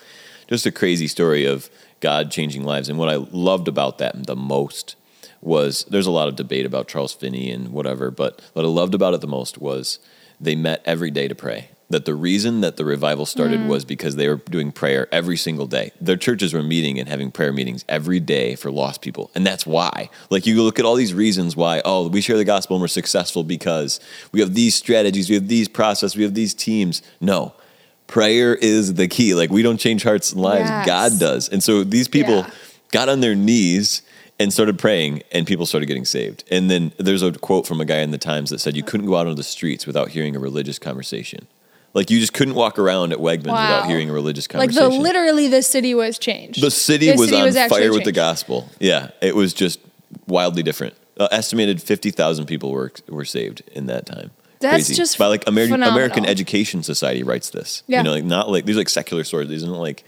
just 0.48 0.66
a 0.66 0.72
crazy 0.72 1.08
story 1.08 1.46
of 1.46 1.70
God 2.00 2.32
changing 2.32 2.64
lives. 2.64 2.90
And 2.90 2.98
what 2.98 3.08
I 3.08 3.18
loved 3.18 3.68
about 3.68 4.00
that 4.00 4.26
the 4.26 4.36
most 4.36 4.96
was 5.40 5.86
there's 5.86 6.08
a 6.08 6.12
lot 6.12 6.28
of 6.28 6.36
debate 6.36 6.66
about 6.66 6.88
Charles 6.88 7.14
Finney 7.14 7.52
and 7.52 7.70
whatever, 7.70 8.10
but 8.10 8.42
what 8.54 8.66
I 8.66 8.68
loved 8.68 8.96
about 8.96 9.14
it 9.14 9.22
the 9.22 9.28
most 9.28 9.60
was 9.60 10.00
they 10.40 10.56
met 10.56 10.82
every 10.86 11.12
day 11.12 11.28
to 11.28 11.36
pray. 11.36 11.70
That 11.92 12.06
the 12.06 12.16
reason 12.16 12.62
that 12.62 12.78
the 12.78 12.86
revival 12.86 13.26
started 13.26 13.62
mm. 13.62 13.68
was 13.68 13.86
because 13.86 14.16
they 14.16 14.28
were 14.28 14.38
doing 14.38 14.72
prayer 14.72 15.08
every 15.12 15.38
single 15.38 15.68
day. 15.68 15.92
Their 16.02 16.18
churches 16.18 16.54
were 16.54 16.64
meeting 16.64 17.00
and 17.00 17.08
having 17.08 17.32
prayer 17.32 17.54
meetings 17.54 17.86
every 17.88 18.20
day 18.20 18.56
for 18.56 18.72
lost 18.72 19.02
people. 19.02 19.30
And 19.36 19.46
that's 19.46 19.66
why. 19.66 20.10
Like 20.30 20.46
you 20.46 20.62
look 20.64 20.80
at 20.80 20.86
all 20.86 20.96
these 20.96 21.14
reasons 21.14 21.56
why, 21.56 21.82
oh, 21.86 22.08
we 22.08 22.22
share 22.22 22.38
the 22.38 22.46
gospel 22.46 22.78
and 22.78 22.82
we're 22.82 22.88
successful 22.88 23.44
because 23.44 24.00
we 24.32 24.40
have 24.40 24.54
these 24.54 24.76
strategies, 24.76 25.30
we 25.30 25.36
have 25.36 25.48
these 25.48 25.68
processes, 25.68 26.16
we 26.16 26.24
have 26.24 26.34
these 26.34 26.54
teams. 26.54 27.02
No. 27.20 27.54
Prayer 28.08 28.56
is 28.56 28.96
the 28.96 29.08
key. 29.08 29.36
Like 29.36 29.52
we 29.52 29.62
don't 29.62 29.78
change 29.78 30.04
hearts 30.04 30.32
and 30.32 30.42
lives. 30.42 30.70
Yes. 30.70 30.86
God 30.86 31.20
does. 31.20 31.50
And 31.50 31.62
so 31.64 31.84
these 31.84 32.08
people 32.08 32.38
Yeah. 32.38 32.50
got 32.92 33.10
on 33.10 33.20
their 33.22 33.36
knees 33.36 34.02
and 34.40 34.52
started 34.52 34.80
praying 34.80 35.22
and 35.32 35.46
people 35.46 35.66
started 35.66 35.86
getting 35.86 36.06
saved. 36.06 36.44
And 36.50 36.70
then 36.70 36.92
there's 36.98 37.22
a 37.22 37.32
quote 37.32 37.68
from 37.68 37.80
a 37.80 37.86
guy 37.86 38.00
in 38.00 38.12
the 38.12 38.18
Times 38.18 38.50
that 38.50 38.60
said 38.60 38.76
you 38.76 38.84
couldn't 38.84 39.06
go 39.06 39.16
out 39.16 39.28
on 39.28 39.36
the 39.36 39.44
streets 39.44 39.86
without 39.86 40.10
hearing 40.10 40.36
a 40.36 40.40
religious 40.40 40.80
conversation. 40.80 41.48
Like 41.94 42.10
you 42.10 42.20
just 42.20 42.34
couldn't 42.34 42.56
walk 42.56 42.80
around 42.80 43.12
at 43.12 43.20
Wegmans 43.20 43.44
without 43.44 43.86
hearing 43.88 44.10
a 44.10 44.14
religious 44.14 44.48
conversation. 44.48 44.84
Like 44.84 44.94
the 44.94 45.00
literally 45.02 45.48
the 45.48 45.62
city 45.62 45.94
was 45.94 46.18
changed. 46.18 46.62
The 46.62 46.72
city 46.72 47.12
The 47.12 47.18
was 47.18 47.34
on 47.34 47.58
actually 47.58 47.82
fire 47.82 47.92
with 47.92 48.06
the 48.06 48.14
gospel. 48.14 48.70
Yeah, 48.80 49.12
it 49.22 49.36
was 49.36 49.54
just 49.54 49.80
wildly 50.28 50.64
different. 50.64 50.96
Uh, 51.20 51.28
estimated 51.32 51.82
50,000 51.82 52.46
people 52.46 52.72
were 52.72 52.92
were 53.10 53.26
saved 53.26 53.62
in 53.74 53.88
that 53.88 54.06
time. 54.06 54.32
That's 54.60 54.86
Crazy. 54.86 54.94
just 54.94 55.18
by 55.18 55.26
like 55.28 55.46
American 55.48 55.74
phenomenal. 55.74 55.98
American 55.98 56.26
Education 56.26 56.84
Society 56.84 57.24
writes 57.24 57.50
this. 57.50 57.84
Yeah. 57.88 58.00
You 58.00 58.04
know, 58.04 58.12
like 58.12 58.24
not 58.24 58.50
like 58.50 58.66
these 58.66 58.76
are 58.76 58.80
like 58.80 58.90
secular 58.90 59.24
stories. 59.24 59.50
These 59.50 59.64
aren't 59.64 59.76
like 59.78 60.04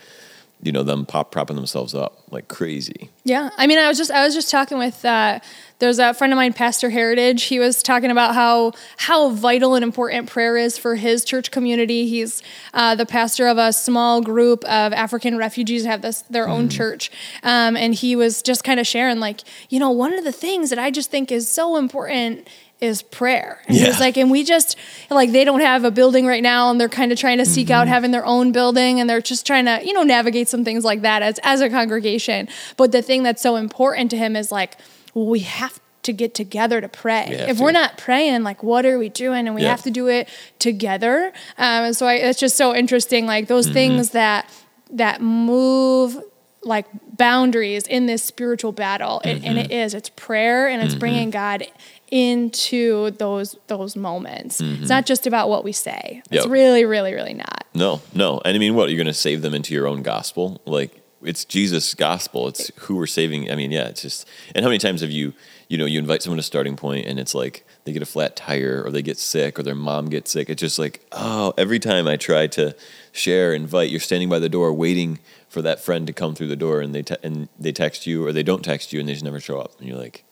you 0.61 0.71
know 0.71 0.83
them 0.83 1.05
pop 1.05 1.31
propping 1.31 1.55
themselves 1.55 1.93
up 1.93 2.23
like 2.31 2.47
crazy. 2.47 3.09
Yeah, 3.25 3.51
I 3.57 3.67
mean, 3.67 3.77
I 3.77 3.87
was 3.87 3.97
just 3.97 4.11
I 4.11 4.25
was 4.25 4.33
just 4.33 4.51
talking 4.51 4.77
with 4.77 5.05
uh, 5.05 5.39
there's 5.79 5.97
a 5.97 6.13
friend 6.13 6.33
of 6.33 6.37
mine, 6.37 6.51
Pastor 6.51 6.89
Heritage. 6.89 7.43
He 7.43 7.57
was 7.57 7.81
talking 7.81 8.11
about 8.11 8.35
how 8.35 8.73
how 8.97 9.29
vital 9.29 9.75
and 9.75 9.83
important 9.83 10.29
prayer 10.29 10.57
is 10.57 10.77
for 10.77 10.95
his 10.95 11.23
church 11.23 11.49
community. 11.49 12.05
He's 12.05 12.43
uh, 12.73 12.95
the 12.95 13.05
pastor 13.05 13.47
of 13.47 13.57
a 13.57 13.71
small 13.71 14.21
group 14.21 14.65
of 14.65 14.91
African 14.91 15.37
refugees 15.37 15.83
who 15.83 15.89
have 15.89 16.01
this 16.01 16.23
their 16.23 16.49
own 16.49 16.67
church, 16.67 17.11
um, 17.43 17.77
and 17.77 17.95
he 17.95 18.17
was 18.17 18.41
just 18.41 18.65
kind 18.65 18.81
of 18.81 18.85
sharing 18.85 19.21
like, 19.21 19.39
you 19.69 19.79
know, 19.79 19.89
one 19.91 20.13
of 20.13 20.25
the 20.25 20.33
things 20.33 20.69
that 20.69 20.79
I 20.79 20.91
just 20.91 21.09
think 21.09 21.31
is 21.31 21.49
so 21.49 21.77
important 21.77 22.45
is 22.81 23.01
prayer. 23.01 23.61
And 23.69 23.77
Yeah. 23.77 23.85
he's 23.85 23.99
like, 24.01 24.17
and 24.17 24.29
we 24.29 24.43
just 24.43 24.75
like 25.09 25.31
they 25.31 25.45
don't 25.45 25.61
have 25.61 25.85
a 25.85 25.91
building 25.91 26.25
right 26.25 26.43
now, 26.43 26.69
and 26.69 26.81
they're 26.81 26.89
kind 26.89 27.13
of 27.13 27.17
trying 27.17 27.37
to 27.37 27.45
seek 27.45 27.69
out 27.69 27.87
having 27.87 28.11
their 28.11 28.25
own 28.25 28.51
building, 28.51 28.99
and 28.99 29.09
they're 29.09 29.21
just 29.21 29.47
trying 29.47 29.63
to 29.65 29.79
you 29.85 29.93
know 29.93 30.03
navigate 30.03 30.49
some 30.49 30.65
things 30.65 30.83
like 30.83 31.01
that 31.03 31.21
as 31.21 31.39
as 31.43 31.61
a 31.61 31.69
congregation. 31.69 32.49
But 32.75 32.91
the 32.91 33.01
thing 33.01 33.12
that's 33.21 33.41
so 33.43 33.55
important 33.57 34.09
to 34.09 34.17
him 34.17 34.35
is 34.35 34.51
like, 34.51 34.77
well, 35.13 35.27
we 35.27 35.41
have 35.41 35.79
to 36.01 36.11
get 36.11 36.33
together 36.33 36.81
to 36.81 36.89
pray. 36.89 37.27
We 37.29 37.35
If 37.35 37.57
to. 37.57 37.63
we're 37.63 37.71
not 37.71 37.97
praying, 37.99 38.41
like, 38.43 38.63
what 38.63 38.85
are 38.87 38.97
we 38.97 39.09
doing? 39.09 39.45
And 39.45 39.53
we 39.55 39.61
Yeah. 39.61 39.69
have 39.69 39.83
to 39.83 39.91
do 39.91 40.07
it 40.07 40.27
together. 40.57 41.27
Um, 41.59 41.83
and 41.85 41.95
so 41.95 42.07
I, 42.07 42.15
it's 42.15 42.39
just 42.39 42.57
so 42.57 42.73
interesting, 42.75 43.27
like 43.27 43.47
those 43.47 43.67
Mm-hmm. 43.67 43.73
things 43.73 44.09
that 44.09 44.49
that 44.91 45.21
move 45.21 46.17
like 46.63 46.85
boundaries 47.17 47.85
in 47.87 48.05
this 48.05 48.23
spiritual 48.23 48.71
battle 48.71 49.21
and, 49.25 49.43
and 49.43 49.57
it 49.57 49.63
Mm-hmm. 49.65 49.71
is 49.73 49.93
it's 49.93 50.09
prayer 50.09 50.67
and 50.69 50.81
it's 50.81 50.95
bringing 50.95 51.29
god 51.29 51.65
into 52.11 53.11
those 53.11 53.57
those 53.67 53.95
moments 53.97 54.61
it's 54.61 54.87
not 54.89 55.05
just 55.05 55.25
about 55.27 55.49
what 55.49 55.63
we 55.63 55.71
say 55.71 56.21
it's 56.25 56.27
Mm-hmm. 56.29 56.35
Yep. 56.35 56.45
really 56.53 56.85
really 56.85 57.13
really 57.13 57.33
not 57.33 57.65
No, 57.73 58.01
no. 58.13 58.39
And 58.45 58.55
I 58.55 58.59
mean, 58.59 58.75
what? 58.75 58.89
You're 58.89 58.97
going 58.97 59.07
to 59.07 59.13
save 59.15 59.41
them 59.41 59.53
into 59.55 59.73
your 59.73 59.87
own 59.87 60.03
gospel? 60.03 60.61
Like, 60.65 61.01
it's 61.25 61.45
Jesus' 61.45 61.93
gospel. 61.93 62.47
It's 62.47 62.71
who 62.81 62.95
we're 62.95 63.07
saving. 63.07 63.51
I 63.51 63.55
mean, 63.55 63.71
yeah, 63.71 63.87
it's 63.87 64.01
just. 64.01 64.27
And 64.55 64.63
how 64.63 64.69
many 64.69 64.79
times 64.79 65.01
have 65.01 65.11
you, 65.11 65.33
you 65.67 65.77
know, 65.77 65.85
you 65.85 65.99
invite 65.99 66.21
someone 66.21 66.37
to 66.37 66.43
starting 66.43 66.75
point 66.75 67.05
and 67.05 67.19
it's 67.19 67.33
like 67.33 67.65
they 67.83 67.91
get 67.91 68.01
a 68.01 68.05
flat 68.07 68.35
tire 68.35 68.83
or 68.85 68.91
they 68.91 69.01
get 69.01 69.17
sick 69.17 69.57
or 69.57 69.63
their 69.63 69.75
mom 69.75 70.07
gets 70.07 70.31
sick? 70.31 70.49
It's 70.49 70.59
just 70.59 70.79
like, 70.79 71.05
oh, 71.11 71.53
every 71.57 71.79
time 71.79 72.07
I 72.07 72.17
try 72.17 72.47
to 72.47 72.75
share, 73.11 73.53
invite, 73.53 73.89
you're 73.89 73.99
standing 73.99 74.29
by 74.29 74.39
the 74.39 74.49
door 74.49 74.73
waiting 74.73 75.19
for 75.47 75.61
that 75.61 75.79
friend 75.79 76.07
to 76.07 76.13
come 76.13 76.35
through 76.35 76.47
the 76.47 76.55
door 76.55 76.81
and 76.81 76.93
they, 76.93 77.03
te- 77.03 77.17
and 77.23 77.49
they 77.59 77.71
text 77.71 78.07
you 78.07 78.25
or 78.25 78.31
they 78.31 78.43
don't 78.43 78.63
text 78.63 78.93
you 78.93 78.99
and 78.99 79.07
they 79.07 79.13
just 79.13 79.25
never 79.25 79.39
show 79.39 79.59
up. 79.59 79.79
And 79.79 79.87
you're 79.87 79.97
like, 79.97 80.23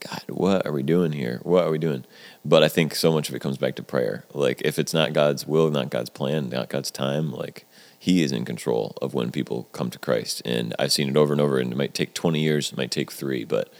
God, 0.00 0.22
what 0.28 0.66
are 0.66 0.72
we 0.72 0.82
doing 0.82 1.12
here? 1.12 1.40
What 1.42 1.64
are 1.64 1.70
we 1.70 1.78
doing? 1.78 2.04
But 2.44 2.62
I 2.62 2.68
think 2.68 2.94
so 2.94 3.12
much 3.12 3.28
of 3.28 3.34
it 3.34 3.40
comes 3.40 3.58
back 3.58 3.76
to 3.76 3.82
prayer. 3.82 4.24
Like, 4.32 4.62
if 4.64 4.78
it's 4.78 4.94
not 4.94 5.12
God's 5.12 5.46
will, 5.46 5.70
not 5.70 5.90
God's 5.90 6.10
plan, 6.10 6.48
not 6.48 6.70
God's 6.70 6.90
time, 6.90 7.30
like, 7.30 7.66
He 8.02 8.22
is 8.22 8.32
in 8.32 8.46
control 8.46 8.96
of 9.02 9.12
when 9.12 9.30
people 9.30 9.68
come 9.72 9.90
to 9.90 9.98
Christ. 9.98 10.40
And 10.46 10.74
I've 10.78 10.90
seen 10.90 11.10
it 11.10 11.18
over 11.18 11.34
and 11.34 11.40
over, 11.40 11.58
and 11.58 11.70
it 11.70 11.76
might 11.76 11.92
take 11.92 12.14
20 12.14 12.40
years, 12.40 12.72
it 12.72 12.78
might 12.78 12.90
take 12.90 13.12
three, 13.12 13.44
but 13.44 13.70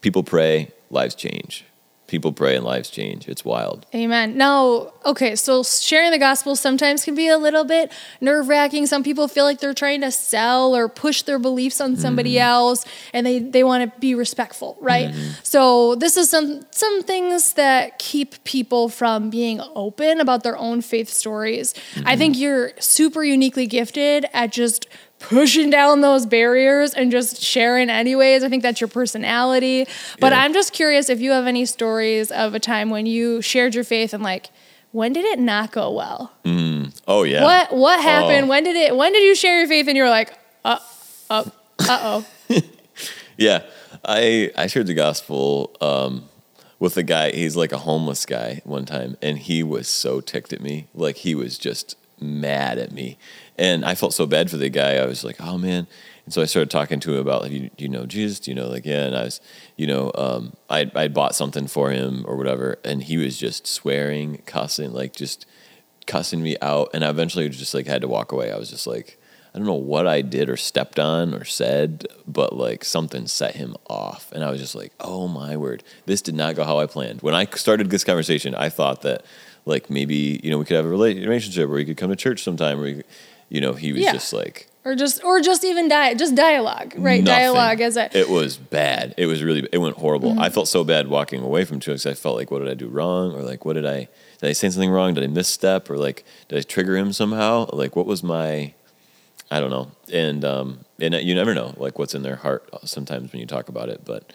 people 0.00 0.22
pray, 0.22 0.72
lives 0.90 1.14
change. 1.14 1.66
People 2.06 2.32
pray 2.32 2.54
and 2.56 2.64
lives 2.64 2.88
change. 2.90 3.28
It's 3.28 3.44
wild. 3.44 3.84
Amen. 3.94 4.36
Now, 4.36 4.92
okay, 5.04 5.34
so 5.36 5.62
sharing 5.62 6.10
the 6.12 6.18
gospel 6.18 6.54
sometimes 6.54 7.04
can 7.04 7.14
be 7.14 7.28
a 7.28 7.36
little 7.38 7.64
bit 7.64 7.90
nerve 8.20 8.48
wracking. 8.48 8.86
Some 8.86 9.02
people 9.02 9.26
feel 9.28 9.44
like 9.44 9.58
they're 9.60 9.74
trying 9.74 10.02
to 10.02 10.10
sell 10.12 10.76
or 10.76 10.88
push 10.88 11.22
their 11.22 11.38
beliefs 11.38 11.80
on 11.80 11.96
somebody 11.96 12.34
Mm-hmm. 12.34 12.42
else, 12.42 12.84
and 13.12 13.26
they 13.26 13.38
they 13.40 13.64
want 13.64 13.92
to 13.92 14.00
be 14.00 14.14
respectful, 14.14 14.76
right? 14.80 15.12
So 15.42 15.94
this 15.96 16.16
is 16.16 16.30
some 16.30 16.62
some 16.70 17.02
things 17.02 17.54
that 17.54 17.98
keep 17.98 18.42
people 18.44 18.88
from 18.88 19.30
being 19.30 19.60
open 19.74 20.20
about 20.20 20.42
their 20.42 20.56
own 20.56 20.82
faith 20.82 21.08
stories. 21.08 21.74
I 21.74 21.78
Mm-hmm. 21.78 22.18
think 22.18 22.38
you're 22.38 22.70
super 22.78 23.24
uniquely 23.24 23.66
gifted 23.66 24.26
at 24.32 24.52
just 24.52 24.86
pushing 25.18 25.70
down 25.70 26.00
those 26.02 26.26
barriers 26.26 26.92
and 26.94 27.10
just 27.10 27.40
sharing 27.42 27.88
anyways. 27.90 28.42
I 28.44 28.48
think 28.48 28.62
that's 28.62 28.80
your 28.80 28.88
personality. 28.88 29.86
But 30.20 30.32
Yeah. 30.32 30.40
I'm 30.42 30.52
just 30.52 30.72
curious 30.72 31.08
if 31.08 31.20
you 31.20 31.30
have 31.32 31.46
any 31.46 31.64
stories 31.66 32.30
of 32.30 32.54
a 32.54 32.60
time 32.60 32.90
when 32.90 33.06
you 33.06 33.40
shared 33.42 33.74
your 33.74 33.84
faith 33.84 34.12
and 34.12 34.22
like 34.22 34.50
when 34.92 35.12
did 35.12 35.24
it 35.26 35.38
not 35.38 35.72
go 35.72 35.90
well? 35.90 36.32
Oh 37.06 37.22
yeah. 37.24 37.42
What 37.44 37.74
what 37.76 38.00
happened? 38.00 38.44
Oh. 38.46 38.48
When 38.48 38.64
did 38.64 38.76
it 38.76 38.96
when 38.96 39.12
did 39.12 39.22
you 39.22 39.34
share 39.34 39.58
your 39.58 39.68
faith 39.68 39.88
and 39.88 39.96
you 39.96 40.02
were 40.02 40.08
like, 40.10 40.32
uh 40.64 40.78
uh 41.30 41.44
uh 41.80 41.98
oh. 42.02 42.26
Yeah, 43.36 43.64
I 44.04 44.50
I 44.56 44.66
shared 44.66 44.86
the 44.86 44.94
gospel 44.94 45.76
um, 45.82 46.24
with 46.78 46.96
a 46.96 47.02
guy. 47.02 47.32
He's 47.32 47.54
like 47.56 47.70
a 47.72 47.78
homeless 47.78 48.24
guy 48.24 48.62
one 48.64 48.86
time, 48.86 49.16
and 49.20 49.36
he 49.38 49.62
was 49.62 49.88
so 49.88 50.22
ticked 50.22 50.54
at 50.54 50.62
me. 50.62 50.88
Like 50.94 51.16
he 51.16 51.34
was 51.34 51.58
just 51.58 51.96
mad 52.18 52.78
at 52.78 52.92
me, 52.92 53.18
and 53.58 53.84
I 53.84 53.94
felt 53.94 54.14
so 54.14 54.26
bad 54.26 54.50
for 54.50 54.56
the 54.56 54.68
guy. 54.68 54.96
I 54.96 55.06
was 55.06 55.24
like, 55.24 55.36
oh 55.40 55.58
man. 55.58 55.86
And 56.24 56.34
so 56.34 56.42
I 56.42 56.46
started 56.46 56.70
talking 56.70 56.98
to 57.00 57.14
him 57.14 57.20
about, 57.20 57.42
like, 57.42 57.52
you, 57.52 57.70
you 57.78 57.88
know 57.88 58.04
Jesus? 58.04 58.40
Do 58.40 58.50
you 58.50 58.56
know, 58.56 58.66
like, 58.66 58.84
yeah. 58.84 59.04
And 59.04 59.16
I 59.16 59.22
was, 59.22 59.40
you 59.76 59.86
know, 59.86 60.10
um, 60.16 60.54
I 60.68 60.90
I 60.94 61.08
bought 61.08 61.36
something 61.36 61.68
for 61.68 61.90
him 61.90 62.24
or 62.26 62.36
whatever, 62.36 62.78
and 62.84 63.04
he 63.04 63.16
was 63.16 63.38
just 63.38 63.66
swearing, 63.66 64.42
cussing, 64.44 64.92
like 64.92 65.14
just 65.14 65.46
cussing 66.06 66.42
me 66.42 66.56
out. 66.60 66.90
And 66.92 67.04
I 67.04 67.10
eventually 67.10 67.48
just 67.48 67.74
like 67.74 67.86
had 67.86 68.02
to 68.02 68.08
walk 68.08 68.32
away. 68.32 68.50
I 68.50 68.58
was 68.58 68.70
just 68.70 68.86
like, 68.86 69.18
I 69.54 69.58
don't 69.58 69.66
know 69.66 69.74
what 69.74 70.06
I 70.06 70.20
did 70.20 70.50
or 70.50 70.56
stepped 70.56 70.98
on 70.98 71.32
or 71.32 71.44
said, 71.44 72.06
but 72.26 72.54
like 72.54 72.84
something 72.84 73.26
set 73.26 73.56
him 73.56 73.74
off. 73.88 74.30
And 74.32 74.44
I 74.44 74.50
was 74.50 74.60
just 74.60 74.74
like, 74.74 74.92
oh 75.00 75.28
my 75.28 75.56
word, 75.56 75.82
this 76.04 76.20
did 76.20 76.34
not 76.34 76.56
go 76.56 76.64
how 76.64 76.78
I 76.78 76.86
planned. 76.86 77.22
When 77.22 77.34
I 77.34 77.46
started 77.46 77.88
this 77.88 78.04
conversation, 78.04 78.54
I 78.54 78.68
thought 78.68 79.00
that 79.02 79.24
like 79.64 79.88
maybe, 79.88 80.40
you 80.44 80.50
know, 80.50 80.58
we 80.58 80.66
could 80.66 80.76
have 80.76 80.84
a 80.84 80.90
relationship 80.90 81.70
where 81.70 81.78
you 81.78 81.86
could 81.86 81.96
come 81.96 82.10
to 82.10 82.16
church 82.16 82.42
sometime 82.42 82.78
where 82.78 82.88
you, 82.88 83.02
you 83.48 83.60
know, 83.60 83.72
he 83.74 83.92
was 83.92 84.02
Yeah. 84.02 84.12
just 84.12 84.32
like, 84.32 84.68
Or 84.84 84.94
just 84.94 85.22
or 85.24 85.40
just 85.40 85.64
even 85.64 85.88
di- 85.88 86.14
just 86.14 86.34
dialogue, 86.34 86.94
right? 86.96 87.22
nothing. 87.22 87.24
Dialogue 87.24 87.80
as 87.80 87.96
a 87.96 88.16
It 88.16 88.28
was 88.28 88.56
bad. 88.56 89.14
It 89.16 89.26
was 89.26 89.42
really, 89.42 89.68
it 89.72 89.78
went 89.78 89.96
horrible. 89.96 90.38
I 90.38 90.48
felt 90.48 90.68
so 90.68 90.84
bad 90.84 91.08
walking 91.08 91.42
away 91.42 91.64
from 91.64 91.80
church. 91.80 92.06
I 92.06 92.14
felt 92.14 92.36
like, 92.36 92.50
what 92.50 92.60
did 92.60 92.68
I 92.68 92.74
do 92.74 92.86
wrong? 92.88 93.32
Or 93.34 93.42
like, 93.42 93.64
what 93.64 93.72
did 93.74 93.86
I, 93.86 94.08
did 94.40 94.48
I 94.50 94.52
say 94.52 94.70
something 94.70 94.90
wrong? 94.90 95.14
Did 95.14 95.24
I 95.24 95.26
misstep? 95.28 95.90
Or 95.90 95.96
like, 95.98 96.24
did 96.48 96.58
I 96.58 96.62
trigger 96.62 96.96
him 96.96 97.12
somehow? 97.12 97.68
Like, 97.72 97.96
what 97.96 98.06
was 98.06 98.22
my, 98.22 98.74
I 99.50 99.60
don't 99.60 99.70
know. 99.70 99.90
And 100.12 100.44
um, 100.44 100.80
and 101.00 101.14
you 101.14 101.34
never 101.34 101.54
know 101.54 101.74
like 101.76 101.98
what's 101.98 102.14
in 102.14 102.22
their 102.22 102.36
heart 102.36 102.68
sometimes 102.84 103.32
when 103.32 103.40
you 103.40 103.46
talk 103.46 103.68
about 103.68 103.88
it. 103.88 104.02
But 104.04 104.32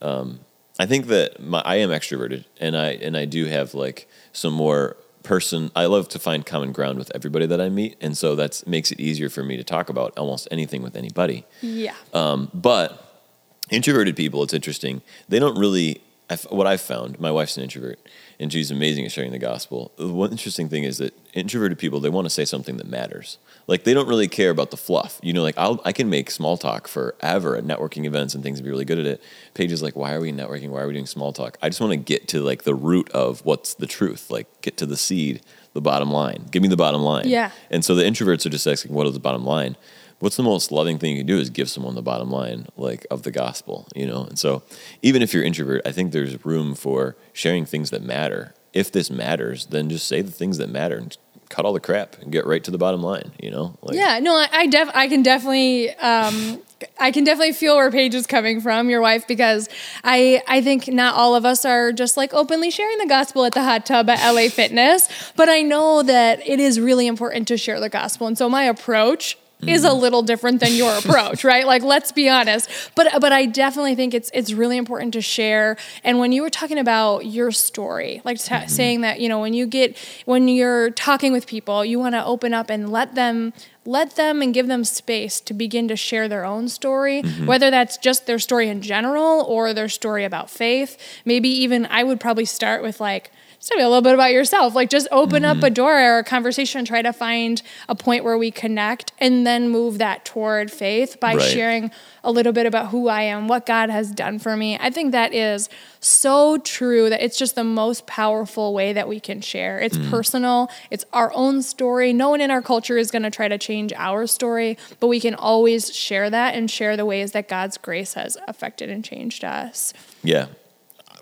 um, 0.00 0.40
I 0.78 0.86
think 0.86 1.06
that 1.08 1.42
my, 1.42 1.60
I 1.60 1.76
am 1.76 1.90
extroverted, 1.90 2.44
and 2.60 2.76
I 2.76 2.92
and 2.92 3.16
I 3.16 3.24
do 3.26 3.44
have 3.46 3.74
like 3.74 4.08
some 4.32 4.52
more 4.54 4.96
person. 5.24 5.70
I 5.74 5.86
love 5.86 6.08
to 6.10 6.18
find 6.18 6.46
common 6.46 6.72
ground 6.72 6.98
with 6.98 7.10
everybody 7.14 7.46
that 7.46 7.60
I 7.60 7.68
meet, 7.68 7.96
and 8.00 8.16
so 8.16 8.36
that 8.36 8.62
makes 8.66 8.92
it 8.92 9.00
easier 9.00 9.28
for 9.28 9.42
me 9.42 9.56
to 9.56 9.64
talk 9.64 9.88
about 9.88 10.16
almost 10.16 10.46
anything 10.50 10.82
with 10.82 10.94
anybody. 10.96 11.44
yeah. 11.60 11.94
Um, 12.12 12.50
but 12.54 13.22
introverted 13.70 14.14
people, 14.16 14.42
it's 14.44 14.54
interesting. 14.54 15.02
They 15.28 15.38
don't 15.38 15.58
really. 15.58 16.00
What 16.48 16.66
I've 16.66 16.80
found, 16.80 17.20
my 17.20 17.30
wife's 17.30 17.58
an 17.58 17.64
introvert, 17.64 17.98
and 18.38 18.52
she's 18.52 18.70
amazing 18.70 19.04
at 19.04 19.12
sharing 19.12 19.32
the 19.32 19.38
gospel. 19.38 19.92
The 19.96 20.08
One 20.08 20.30
interesting 20.30 20.68
thing 20.68 20.84
is 20.84 20.98
that 20.98 21.14
introverted 21.32 21.78
people 21.78 22.00
they 22.00 22.08
want 22.08 22.26
to 22.26 22.30
say 22.30 22.44
something 22.44 22.76
that 22.76 22.86
matters. 22.86 23.38
Like 23.66 23.84
they 23.84 23.94
don't 23.94 24.08
really 24.08 24.28
care 24.28 24.50
about 24.50 24.70
the 24.70 24.76
fluff. 24.76 25.20
You 25.22 25.32
know, 25.32 25.42
like 25.42 25.56
I'll, 25.56 25.80
I 25.84 25.92
can 25.92 26.10
make 26.10 26.30
small 26.30 26.56
talk 26.56 26.88
forever 26.88 27.56
at 27.56 27.64
networking 27.64 28.04
events 28.04 28.34
and 28.34 28.42
things 28.42 28.58
and 28.58 28.64
be 28.64 28.70
really 28.70 28.84
good 28.84 28.98
at 28.98 29.06
it. 29.06 29.22
Paige 29.54 29.72
is 29.72 29.82
like, 29.82 29.96
why 29.96 30.12
are 30.14 30.20
we 30.20 30.32
networking? 30.32 30.68
Why 30.70 30.80
are 30.80 30.86
we 30.86 30.92
doing 30.92 31.06
small 31.06 31.32
talk? 31.32 31.58
I 31.62 31.68
just 31.68 31.80
want 31.80 31.92
to 31.92 31.96
get 31.96 32.28
to 32.28 32.40
like 32.40 32.64
the 32.64 32.74
root 32.74 33.10
of 33.10 33.44
what's 33.44 33.74
the 33.74 33.86
truth. 33.86 34.30
Like 34.30 34.48
get 34.62 34.76
to 34.78 34.86
the 34.86 34.96
seed, 34.96 35.42
the 35.72 35.80
bottom 35.80 36.10
line. 36.10 36.46
Give 36.50 36.62
me 36.62 36.68
the 36.68 36.76
bottom 36.76 37.02
line. 37.02 37.28
Yeah. 37.28 37.50
And 37.70 37.84
so 37.84 37.94
the 37.94 38.04
introverts 38.04 38.46
are 38.46 38.50
just 38.50 38.66
asking, 38.66 38.92
what 38.92 39.06
is 39.06 39.14
the 39.14 39.20
bottom 39.20 39.44
line? 39.44 39.76
What's 40.20 40.36
the 40.36 40.42
most 40.42 40.72
loving 40.72 40.98
thing 40.98 41.12
you 41.12 41.18
can 41.18 41.26
do 41.26 41.38
is 41.38 41.50
give 41.50 41.68
someone 41.68 41.94
the 41.94 42.02
bottom 42.02 42.30
line, 42.30 42.66
like 42.76 43.06
of 43.10 43.22
the 43.22 43.30
gospel, 43.30 43.88
you 43.94 44.06
know? 44.06 44.24
And 44.24 44.38
so 44.38 44.62
even 45.02 45.22
if 45.22 45.34
you're 45.34 45.42
introvert, 45.42 45.82
I 45.84 45.92
think 45.92 46.12
there's 46.12 46.44
room 46.44 46.74
for 46.74 47.16
sharing 47.32 47.64
things 47.66 47.90
that 47.90 48.02
matter. 48.02 48.54
If 48.72 48.90
this 48.90 49.10
matters, 49.10 49.66
then 49.66 49.88
just 49.88 50.08
say 50.08 50.22
the 50.22 50.30
things 50.30 50.58
that 50.58 50.68
matter 50.70 50.96
and 50.96 51.16
cut 51.50 51.64
all 51.64 51.72
the 51.72 51.80
crap 51.80 52.16
and 52.20 52.32
get 52.32 52.46
right 52.46 52.64
to 52.64 52.70
the 52.70 52.78
bottom 52.78 53.02
line, 53.02 53.32
you 53.40 53.50
know? 53.50 53.76
Like, 53.82 53.96
Yeah, 53.96 54.18
no, 54.18 54.34
I, 54.50 54.66
def 54.66 54.88
I 54.94 55.08
can 55.08 55.22
definitely 55.22 55.90
um 55.96 56.60
I 56.98 57.12
can 57.12 57.24
definitely 57.24 57.52
feel 57.52 57.76
where 57.76 57.90
Paige 57.90 58.14
is 58.14 58.26
coming 58.26 58.60
from, 58.60 58.90
your 58.90 59.00
wife, 59.00 59.26
because 59.26 59.68
I 60.02 60.42
I 60.46 60.60
think 60.60 60.88
not 60.88 61.14
all 61.14 61.34
of 61.34 61.44
us 61.44 61.64
are 61.64 61.92
just 61.92 62.16
like 62.16 62.34
openly 62.34 62.70
sharing 62.70 62.98
the 62.98 63.06
gospel 63.06 63.44
at 63.44 63.52
the 63.52 63.62
hot 63.62 63.86
tub 63.86 64.10
at 64.10 64.32
LA 64.32 64.48
Fitness, 64.48 65.08
but 65.36 65.48
I 65.48 65.62
know 65.62 66.02
that 66.02 66.46
it 66.46 66.60
is 66.60 66.80
really 66.80 67.06
important 67.06 67.48
to 67.48 67.56
share 67.56 67.80
the 67.80 67.88
gospel, 67.88 68.26
and 68.26 68.36
so 68.36 68.48
my 68.48 68.64
approach 68.64 69.38
is 69.68 69.84
a 69.84 69.92
little 69.92 70.22
different 70.22 70.60
than 70.60 70.72
your 70.72 70.96
approach, 70.96 71.44
right? 71.52 71.66
Like 71.66 71.82
let's 71.82 72.12
be 72.12 72.28
honest. 72.28 72.68
But 72.94 73.20
but 73.20 73.32
I 73.32 73.46
definitely 73.46 73.94
think 73.94 74.14
it's 74.14 74.30
it's 74.34 74.52
really 74.52 74.76
important 74.76 75.12
to 75.14 75.20
share. 75.20 75.76
And 76.02 76.18
when 76.18 76.32
you 76.32 76.42
were 76.42 76.50
talking 76.50 76.78
about 76.78 77.26
your 77.26 77.50
story, 77.52 78.20
like 78.24 78.38
ta 78.38 78.56
mm-hmm. 78.56 78.68
saying 78.68 79.00
that, 79.02 79.20
you 79.20 79.28
know, 79.28 79.40
when 79.40 79.54
you 79.54 79.66
get 79.66 79.96
when 80.24 80.48
you're 80.48 80.90
talking 80.90 81.32
with 81.32 81.46
people, 81.46 81.84
you 81.84 81.98
want 81.98 82.14
to 82.14 82.24
open 82.24 82.54
up 82.54 82.70
and 82.70 82.90
let 82.90 83.14
them 83.14 83.52
let 83.86 84.16
them 84.16 84.40
and 84.40 84.54
give 84.54 84.66
them 84.66 84.84
space 84.84 85.40
to 85.40 85.52
begin 85.52 85.88
to 85.88 85.96
share 85.96 86.26
their 86.28 86.44
own 86.44 86.68
story, 86.68 87.22
mm-hmm. 87.22 87.46
whether 87.46 87.70
that's 87.70 87.98
just 87.98 88.26
their 88.26 88.38
story 88.38 88.68
in 88.68 88.80
general 88.80 89.42
or 89.42 89.74
their 89.74 89.88
story 89.88 90.24
about 90.24 90.50
faith. 90.50 90.96
Maybe 91.24 91.48
even 91.48 91.86
I 91.86 92.02
would 92.02 92.20
probably 92.20 92.46
start 92.46 92.82
with 92.82 93.00
like 93.00 93.30
just 93.64 93.70
tell 93.70 93.78
me 93.78 93.84
a 93.84 93.88
little 93.88 94.02
bit 94.02 94.12
about 94.12 94.30
yourself. 94.30 94.74
Like 94.74 94.90
just 94.90 95.08
open 95.10 95.42
up 95.42 95.56
mm-hmm. 95.56 95.64
a 95.64 95.70
door 95.70 95.98
or 95.98 96.18
a 96.18 96.24
conversation 96.24 96.80
and 96.80 96.86
try 96.86 97.00
to 97.00 97.14
find 97.14 97.62
a 97.88 97.94
point 97.94 98.22
where 98.22 98.36
we 98.36 98.50
connect 98.50 99.12
and 99.18 99.46
then 99.46 99.70
move 99.70 99.96
that 99.98 100.26
toward 100.26 100.70
faith 100.70 101.18
by 101.18 101.34
Right. 101.34 101.42
sharing 101.42 101.90
a 102.22 102.30
little 102.30 102.52
bit 102.52 102.66
about 102.66 102.90
who 102.90 103.08
I 103.08 103.22
am, 103.22 103.48
what 103.48 103.64
God 103.64 103.88
has 103.88 104.10
done 104.10 104.38
for 104.38 104.54
me. 104.54 104.76
I 104.78 104.90
think 104.90 105.12
that 105.12 105.32
is 105.32 105.70
so 106.00 106.58
true 106.58 107.08
that 107.08 107.24
it's 107.24 107.38
just 107.38 107.54
the 107.54 107.64
most 107.64 108.06
powerful 108.06 108.74
way 108.74 108.92
that 108.92 109.08
we 109.08 109.18
can 109.18 109.40
share. 109.40 109.80
It's 109.80 109.96
mm. 109.96 110.10
personal, 110.10 110.70
it's 110.90 111.06
our 111.14 111.32
own 111.34 111.62
story. 111.62 112.12
No 112.12 112.28
one 112.28 112.42
in 112.42 112.50
our 112.50 112.60
culture 112.60 112.98
is 112.98 113.10
going 113.10 113.22
to 113.22 113.30
try 113.30 113.48
to 113.48 113.56
change 113.56 113.94
our 113.94 114.26
story, 114.26 114.76
but 115.00 115.06
we 115.06 115.20
can 115.20 115.34
always 115.34 115.94
share 115.94 116.28
that 116.28 116.54
and 116.54 116.70
share 116.70 116.98
the 116.98 117.06
ways 117.06 117.32
that 117.32 117.48
God's 117.48 117.78
grace 117.78 118.12
has 118.12 118.36
affected 118.46 118.90
and 118.90 119.02
changed 119.02 119.42
us. 119.42 119.94
Yeah. 120.22 120.48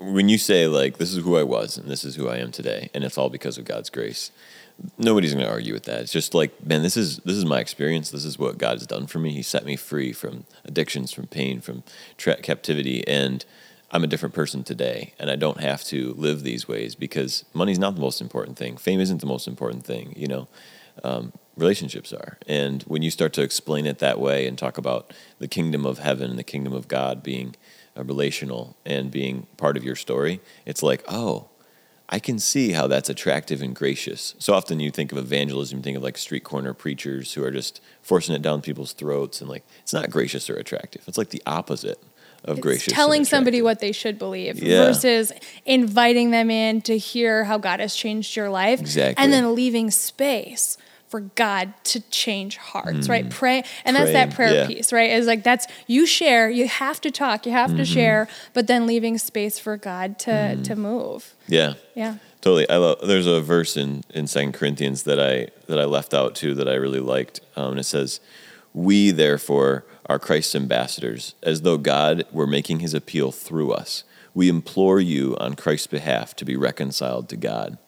When 0.02 0.28
you 0.28 0.38
say 0.38 0.66
like 0.66 0.99
this 0.99 1.14
is 1.14 1.23
who 1.23 1.37
I 1.37 1.42
was 1.44 1.78
and 1.78 1.88
this 1.88 2.04
is 2.04 2.16
who 2.16 2.28
I 2.28 2.38
am 2.38 2.50
today, 2.50 2.90
and 2.92 3.04
it's 3.04 3.16
all 3.16 3.30
because 3.30 3.59
of 3.59 3.64
God's 3.64 3.90
grace, 3.90 4.30
nobody's 4.99 5.32
going 5.32 5.44
to 5.44 5.50
argue 5.50 5.73
with 5.73 5.85
that. 5.85 6.00
It's 6.00 6.12
just 6.12 6.35
like, 6.35 6.64
man, 6.64 6.82
this 6.82 6.97
is 6.97 7.18
this 7.18 7.37
is 7.37 7.44
my 7.44 7.61
experience. 7.61 8.11
This 8.11 8.25
is 8.25 8.38
what 8.38 8.59
God 8.59 8.78
has 8.78 8.87
done 8.87 9.06
for 9.06 9.18
me. 9.18 9.32
He 9.32 9.42
set 9.42 9.64
me 9.64 9.76
free 9.76 10.12
from 10.12 10.44
addictions, 10.64 11.12
from 11.12 11.26
pain, 11.26 11.61
from 11.61 11.82
tra- 12.16 12.40
captivity, 12.42 13.06
and 13.06 13.44
I'm 13.90 14.04
a 14.04 14.06
different 14.06 14.35
person 14.35 14.64
today. 14.64 15.12
And 15.18 15.30
I 15.30 15.37
don't 15.37 15.61
have 15.61 15.85
to 15.85 16.14
live 16.14 16.42
these 16.42 16.66
ways 16.66 16.94
because 16.94 17.44
money's 17.52 17.78
not 17.78 17.94
the 17.94 18.00
most 18.00 18.21
important 18.21 18.56
thing. 18.56 18.76
Fame 18.76 19.00
isn't 19.00 19.21
the 19.21 19.26
most 19.26 19.47
important 19.47 19.85
thing. 19.85 20.14
You 20.16 20.26
know, 20.28 20.49
um, 21.04 21.32
relationships 21.56 22.12
are. 22.12 22.38
And 22.49 22.82
when 22.85 23.02
you 23.02 23.11
start 23.11 23.32
to 23.35 23.42
explain 23.42 23.87
it 23.87 23.99
that 23.99 24.18
way 24.18 24.47
and 24.47 24.56
talk 24.56 24.78
about 24.78 25.12
the 25.38 25.49
kingdom 25.49 25.85
of 25.85 25.99
heaven 25.99 26.30
and 26.30 26.38
the 26.38 26.44
kingdom 26.44 26.73
of 26.73 26.88
God 26.88 27.23
being 27.23 27.54
relational 27.96 28.76
and 28.87 29.11
being 29.11 29.46
part 29.56 29.76
of 29.76 29.84
your 29.84 29.96
story, 29.96 30.40
it's 30.66 30.82
like, 30.82 31.02
oh, 31.08 31.49
I 32.08 32.18
can 32.18 32.38
see 32.38 32.72
how 32.72 32.87
that's 32.88 33.08
attractive 33.08 33.62
and 33.62 33.75
gracious. 33.75 34.34
So 34.38 34.52
often 34.52 34.80
you 34.80 34.90
think 34.90 35.12
of 35.12 35.18
evangelism, 35.18 35.78
you 35.78 35.82
think 35.82 35.96
of 35.96 36.02
like 36.02 36.18
street 36.18 36.44
corner 36.44 36.75
preachers 36.75 37.32
who 37.32 37.42
are 37.42 37.50
just 37.50 37.80
forcing 38.02 38.34
it 38.34 38.42
down 38.42 38.61
people's 38.61 38.92
throats, 38.92 39.40
and 39.40 39.49
like 39.49 39.64
it's 39.82 39.94
not 39.94 40.11
gracious 40.11 40.50
or 40.50 40.56
attractive. 40.56 41.02
It's 41.08 41.16
like 41.16 41.30
the 41.30 41.42
opposite 41.46 41.99
of 42.44 42.58
It's 42.58 42.62
gracious. 42.62 42.92
telling 42.92 43.25
somebody 43.25 43.62
what 43.62 43.78
they 43.80 43.92
should 43.92 44.18
believe 44.18 44.62
Yeah. 44.62 44.84
versus 44.87 45.32
inviting 45.64 46.32
them 46.32 46.50
in 46.50 46.82
to 46.82 46.99
hear 46.99 47.44
how 47.44 47.56
God 47.56 47.80
has 47.80 47.94
changed 47.94 48.37
your 48.37 48.50
life 48.50 48.80
Exactly. 48.80 49.22
and 49.22 49.32
then 49.32 49.54
leaving 49.54 49.90
space 49.90 50.76
for 51.12 51.21
God 51.21 51.73
to 51.85 52.00
change 52.11 52.57
hearts, 52.57 53.09
right? 53.09 53.28
Pray 53.31 53.62
and 53.85 53.95
that's 53.95 54.12
that 54.12 54.31
Mm. 54.31 54.35
Prayer 54.35 54.54
yeah. 54.54 54.66
piece, 54.66 54.92
right? 54.92 55.11
Is 55.11 55.26
like 55.26 55.42
that's 55.45 55.66
you 55.87 56.07
share, 56.07 56.49
you 56.50 56.66
have 56.66 57.00
to 57.02 57.11
talk, 57.11 57.47
you 57.47 57.52
have 57.52 57.71
Mm-hmm. 57.71 57.76
to 57.78 57.85
share, 57.85 58.28
but 58.54 58.66
then 58.66 58.87
leaving 58.87 59.19
space 59.19 59.59
for 59.59 59.76
God 59.76 60.19
to 60.21 60.57
to 60.69 60.75
move. 60.75 61.35
Yeah. 61.47 61.75
Yeah. 61.95 62.14
Totally. 62.40 62.69
I 62.69 62.76
love. 62.78 62.99
There's 63.07 63.26
a 63.28 63.40
verse 63.40 63.76
in 63.76 64.02
in 64.19 64.26
Second 64.26 64.52
Corinthians 64.54 65.04
that 65.04 65.21
I 65.21 65.35
that 65.69 65.78
I 65.78 65.85
left 65.85 66.12
out 66.14 66.35
too 66.35 66.54
that 66.54 66.66
I 66.69 66.75
really 66.75 66.99
liked. 67.14 67.40
Um, 67.57 67.73
and 67.73 67.81
it 67.81 67.85
says, 67.85 68.19
"We 68.75 69.12
therefore 69.12 69.85
are 70.07 70.19
Christ's 70.19 70.54
ambassadors, 70.57 71.35
as 71.42 71.61
though 71.61 71.78
God 71.78 72.25
were 72.33 72.47
making 72.49 72.81
His 72.81 72.95
appeal 72.95 73.31
through 73.33 73.71
us. 73.73 74.02
We 74.34 74.48
implore 74.48 75.00
you 75.00 75.36
on 75.38 75.54
Christ's 75.54 75.86
behalf 75.88 76.34
to 76.36 76.44
be 76.44 76.56
reconciled 76.56 77.28
to 77.30 77.36
God. 77.36 77.78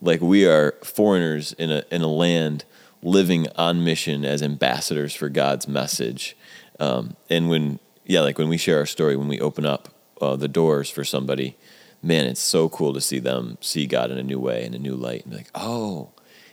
Like 0.00 0.20
we 0.20 0.46
are 0.46 0.74
foreigners 0.82 1.52
in 1.54 1.70
a 1.70 1.84
in 1.90 2.02
a 2.02 2.08
land 2.08 2.64
living 3.02 3.46
on 3.56 3.84
mission 3.84 4.24
as 4.24 4.42
ambassadors 4.42 5.14
for 5.14 5.28
God's 5.28 5.68
message. 5.68 6.36
Um, 6.80 7.16
and 7.30 7.48
when 7.48 7.78
yeah, 8.06 8.20
like 8.20 8.38
when 8.38 8.48
we 8.48 8.56
share 8.58 8.78
our 8.78 8.86
story, 8.86 9.16
when 9.16 9.28
we 9.28 9.40
open 9.40 9.64
up 9.64 9.88
uh, 10.20 10.36
the 10.36 10.48
doors 10.48 10.90
for 10.90 11.04
somebody, 11.04 11.56
man, 12.02 12.26
it's 12.26 12.40
so 12.40 12.68
cool 12.68 12.92
to 12.92 13.00
see 13.00 13.18
them 13.18 13.56
see 13.60 13.86
God 13.86 14.10
in 14.10 14.18
a 14.18 14.22
new 14.22 14.38
way, 14.40 14.64
in 14.64 14.74
a 14.74 14.78
new 14.78 14.94
light, 14.94 15.22
and 15.22 15.30
be 15.30 15.36
like, 15.38 15.50
oh, 15.54 16.10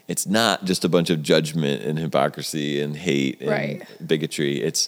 it's 0.08 0.28
not 0.28 0.66
just 0.66 0.84
a 0.86 0.90
bunch 0.90 1.10
of 1.10 1.24
judgment 1.24 1.82
and 1.84 1.98
hypocrisy 1.98 2.80
and 2.82 2.96
hate 2.98 3.40
and 3.42 3.50
Right. 3.50 3.82
bigotry. 4.06 4.62
It's 4.62 4.88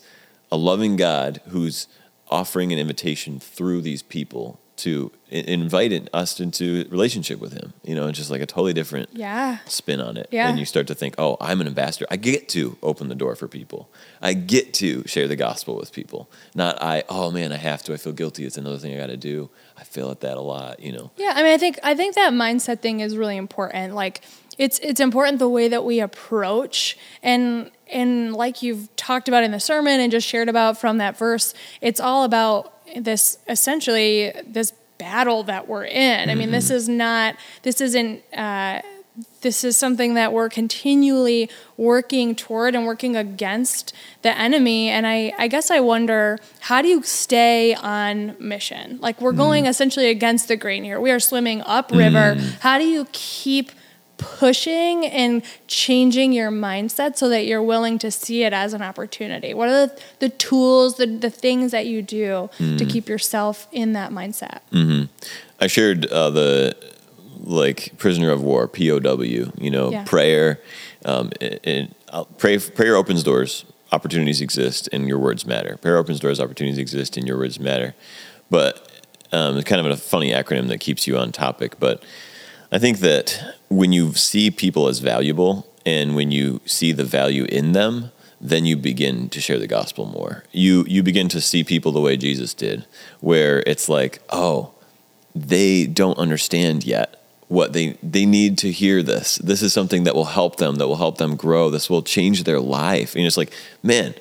a 0.52 0.58
loving 0.58 0.96
God 0.98 1.42
who's 1.48 1.88
offering 2.30 2.72
an 2.72 2.80
invitation 2.80 3.40
through 3.40 3.82
these 3.82 4.02
people 4.02 4.60
to 4.76 5.12
invite 5.30 6.10
us 6.14 6.40
into 6.40 6.86
relationship 6.90 7.40
with 7.40 7.54
Him. 7.54 7.74
You 7.84 7.94
know, 7.94 8.08
it's 8.08 8.18
just 8.18 8.32
like 8.32 8.42
a 8.42 8.46
totally 8.48 8.74
different 8.74 9.10
Yeah. 9.14 9.60
spin 9.68 10.02
on 10.02 10.18
it. 10.18 10.28
Yeah. 10.32 10.50
And 10.50 10.58
you 10.58 10.66
start 10.66 10.88
to 10.88 10.96
think, 10.96 11.14
oh, 11.20 11.38
I'm 11.40 11.62
an 11.62 11.68
ambassador. 11.68 12.08
I 12.10 12.16
get 12.16 12.50
to 12.50 12.76
open 12.82 13.08
the 13.08 13.14
door 13.16 13.36
for 13.36 13.48
people. 13.48 13.88
I 14.20 14.34
get 14.34 14.74
to 14.76 15.04
share 15.06 15.28
the 15.28 15.36
gospel 15.36 15.76
with 15.76 15.92
people. 15.92 16.28
Not 16.56 16.82
I, 16.82 17.04
oh 17.08 17.30
man, 17.30 17.52
I 17.52 17.58
have 17.58 17.84
to. 17.84 17.94
I 17.94 17.98
feel 17.98 18.14
guilty. 18.14 18.46
It's 18.46 18.58
another 18.58 18.78
thing 18.80 18.96
I 18.96 18.98
got 18.98 19.08
to 19.08 19.18
do. 19.18 19.52
I 19.78 19.84
fail 19.84 20.10
at 20.10 20.22
that 20.22 20.38
a 20.38 20.42
lot, 20.42 20.80
you 20.80 20.92
know. 20.92 21.12
Yeah, 21.18 21.34
I 21.36 21.44
mean, 21.44 21.54
I 21.54 21.58
think 21.58 21.78
I 21.84 21.94
think 21.94 22.16
that 22.16 22.34
mindset 22.34 22.80
thing 22.80 23.00
is 23.02 23.16
really 23.16 23.38
important. 23.38 23.94
Like, 23.94 24.22
it's 24.58 24.80
it's 24.80 25.00
important 25.00 25.40
the 25.40 25.50
way 25.50 25.68
that 25.68 25.84
we 25.84 26.00
approach 26.00 26.98
and 27.22 27.72
and 27.92 28.34
like 28.34 28.62
you've 28.62 28.94
talked 28.96 29.28
about 29.28 29.44
in 29.44 29.52
the 29.52 29.60
sermon 29.60 30.00
and 30.00 30.12
just 30.12 30.28
shared 30.28 30.50
about 30.50 30.78
from 30.78 30.98
that 30.98 31.18
verse. 31.18 31.54
It's 31.82 32.00
all 32.00 32.24
about 32.24 32.74
this 32.96 33.38
essentially 33.48 34.34
this 34.46 34.74
battle 34.98 35.44
that 35.44 35.68
we're 35.68 35.86
in. 35.86 36.30
I 36.30 36.36
mean, 36.36 36.52
this 36.52 36.66
mm-hmm. 36.66 36.76
is 36.76 36.90
not 36.90 37.36
this 37.64 37.82
isn't. 37.82 38.24
Uh, 38.34 38.82
this 39.42 39.64
is 39.64 39.78
something 39.78 40.16
that 40.16 40.34
we're 40.34 40.50
continually 40.50 41.48
working 41.78 42.34
toward 42.34 42.74
and 42.74 42.86
working 42.86 43.16
against 43.16 43.94
the 44.24 44.36
enemy. 44.36 44.90
And 44.90 45.06
I, 45.06 45.34
I 45.38 45.48
guess 45.48 45.70
I 45.70 45.82
wonder 45.82 46.40
how 46.62 46.82
do 46.82 46.88
you 46.88 47.04
stay 47.04 47.76
on 47.76 48.36
mission? 48.40 48.98
Like 49.02 49.22
we're 49.22 49.34
mm. 49.34 49.38
going 49.38 49.66
essentially 49.68 50.10
against 50.10 50.48
the 50.48 50.56
grain 50.56 50.84
here. 50.84 51.00
We 51.00 51.12
are 51.12 51.20
swimming 51.20 51.62
upriver. 51.64 52.36
Mm. 52.36 52.60
How 52.62 52.80
do 52.80 52.86
you 52.86 53.06
keep 53.12 53.72
pushing 54.18 55.06
and 55.06 55.42
changing 55.68 56.34
your 56.34 56.52
mindset 56.52 57.18
so 57.18 57.30
that 57.30 57.46
you're 57.46 57.64
willing 57.64 57.98
to 58.00 58.12
see 58.12 58.44
it 58.44 58.54
as 58.54 58.74
an 58.74 58.82
opportunity? 58.82 59.54
What 59.54 59.70
are 59.70 59.88
the, 59.88 60.02
the 60.20 60.30
tools, 60.30 60.98
the, 60.98 61.06
the 61.08 61.30
things 61.30 61.72
that 61.72 61.86
you 61.88 62.02
do 62.02 62.50
to 62.60 62.86
keep 62.86 63.08
yourself 63.10 63.68
in 63.72 63.94
that 63.94 64.12
mindset? 64.12 64.60
I 65.60 65.68
shared 65.68 66.06
uh, 66.08 66.30
the 66.30 66.76
like 67.40 67.94
prisoner 67.98 68.32
of 68.32 68.42
war 68.42 68.68
POW. 68.68 69.22
You 69.22 69.52
know, 69.70 69.92
Yeah. 69.92 70.04
prayer. 70.06 70.60
Um, 71.06 71.32
and, 71.42 71.60
and 71.64 71.96
I'll- 72.10 72.26
pray, 72.26 72.58
prayer 72.58 72.96
opens 72.96 73.24
doors. 73.24 73.66
Opportunities 73.92 74.42
exist, 74.42 74.90
and 74.92 75.08
your 75.08 75.20
words 75.20 75.46
matter. 75.46 75.78
Prayer 75.78 75.98
opens 75.98 76.20
doors. 76.20 76.40
Opportunities 76.40 76.80
exist, 76.80 77.16
and 77.16 77.28
your 77.28 77.38
words 77.38 77.60
matter. 77.60 77.94
But 78.50 78.90
um, 79.32 79.58
it's 79.58 79.70
kind 79.70 79.86
of 79.86 79.92
a 79.92 79.98
funny 79.98 80.32
acronym 80.32 80.68
that 80.70 80.80
keeps 80.80 81.06
you 81.06 81.16
on 81.18 81.32
topic. 81.32 81.80
But 81.80 82.04
I 82.74 82.80
think 82.80 83.00
that 83.00 83.56
when 83.70 83.94
you 83.94 84.14
see 84.14 84.50
people 84.50 84.88
as 84.88 84.98
valuable, 84.98 85.68
and 85.86 86.16
when 86.16 86.32
you 86.32 86.60
see 86.66 86.92
the 86.92 87.04
value 87.04 87.44
in 87.46 87.74
them, 87.74 88.12
then 88.42 88.66
you 88.66 88.76
begin 88.76 89.30
to 89.30 89.40
share 89.40 89.60
the 89.60 89.68
gospel 89.68 90.06
more. 90.06 90.44
You 90.52 90.84
you 90.88 91.04
begin 91.04 91.30
to 91.30 91.40
see 91.40 91.64
people 91.64 91.92
the 91.92 92.02
way 92.02 92.18
Jesus 92.18 92.56
did, 92.56 92.88
where 93.20 93.62
it's 93.68 93.88
like, 93.88 94.24
oh, 94.32 94.74
they 95.36 95.86
don't 95.86 96.18
understand 96.18 96.84
yet 96.84 97.24
what 97.48 97.74
they 97.74 97.92
they 98.02 98.26
need 98.26 98.58
to 98.58 98.72
hear 98.72 99.04
this. 99.04 99.36
This 99.36 99.62
is 99.62 99.72
something 99.72 100.04
that 100.06 100.16
will 100.16 100.26
help 100.26 100.56
them 100.56 100.78
that 100.78 100.88
will 100.88 100.96
help 100.96 101.20
them 101.20 101.36
grow. 101.36 101.70
This 101.70 101.92
will 101.92 102.02
change 102.02 102.44
their 102.44 102.60
life. 102.60 103.16
And 103.16 103.24
it's 103.26 103.38
like 103.38 103.54
man 103.84 104.16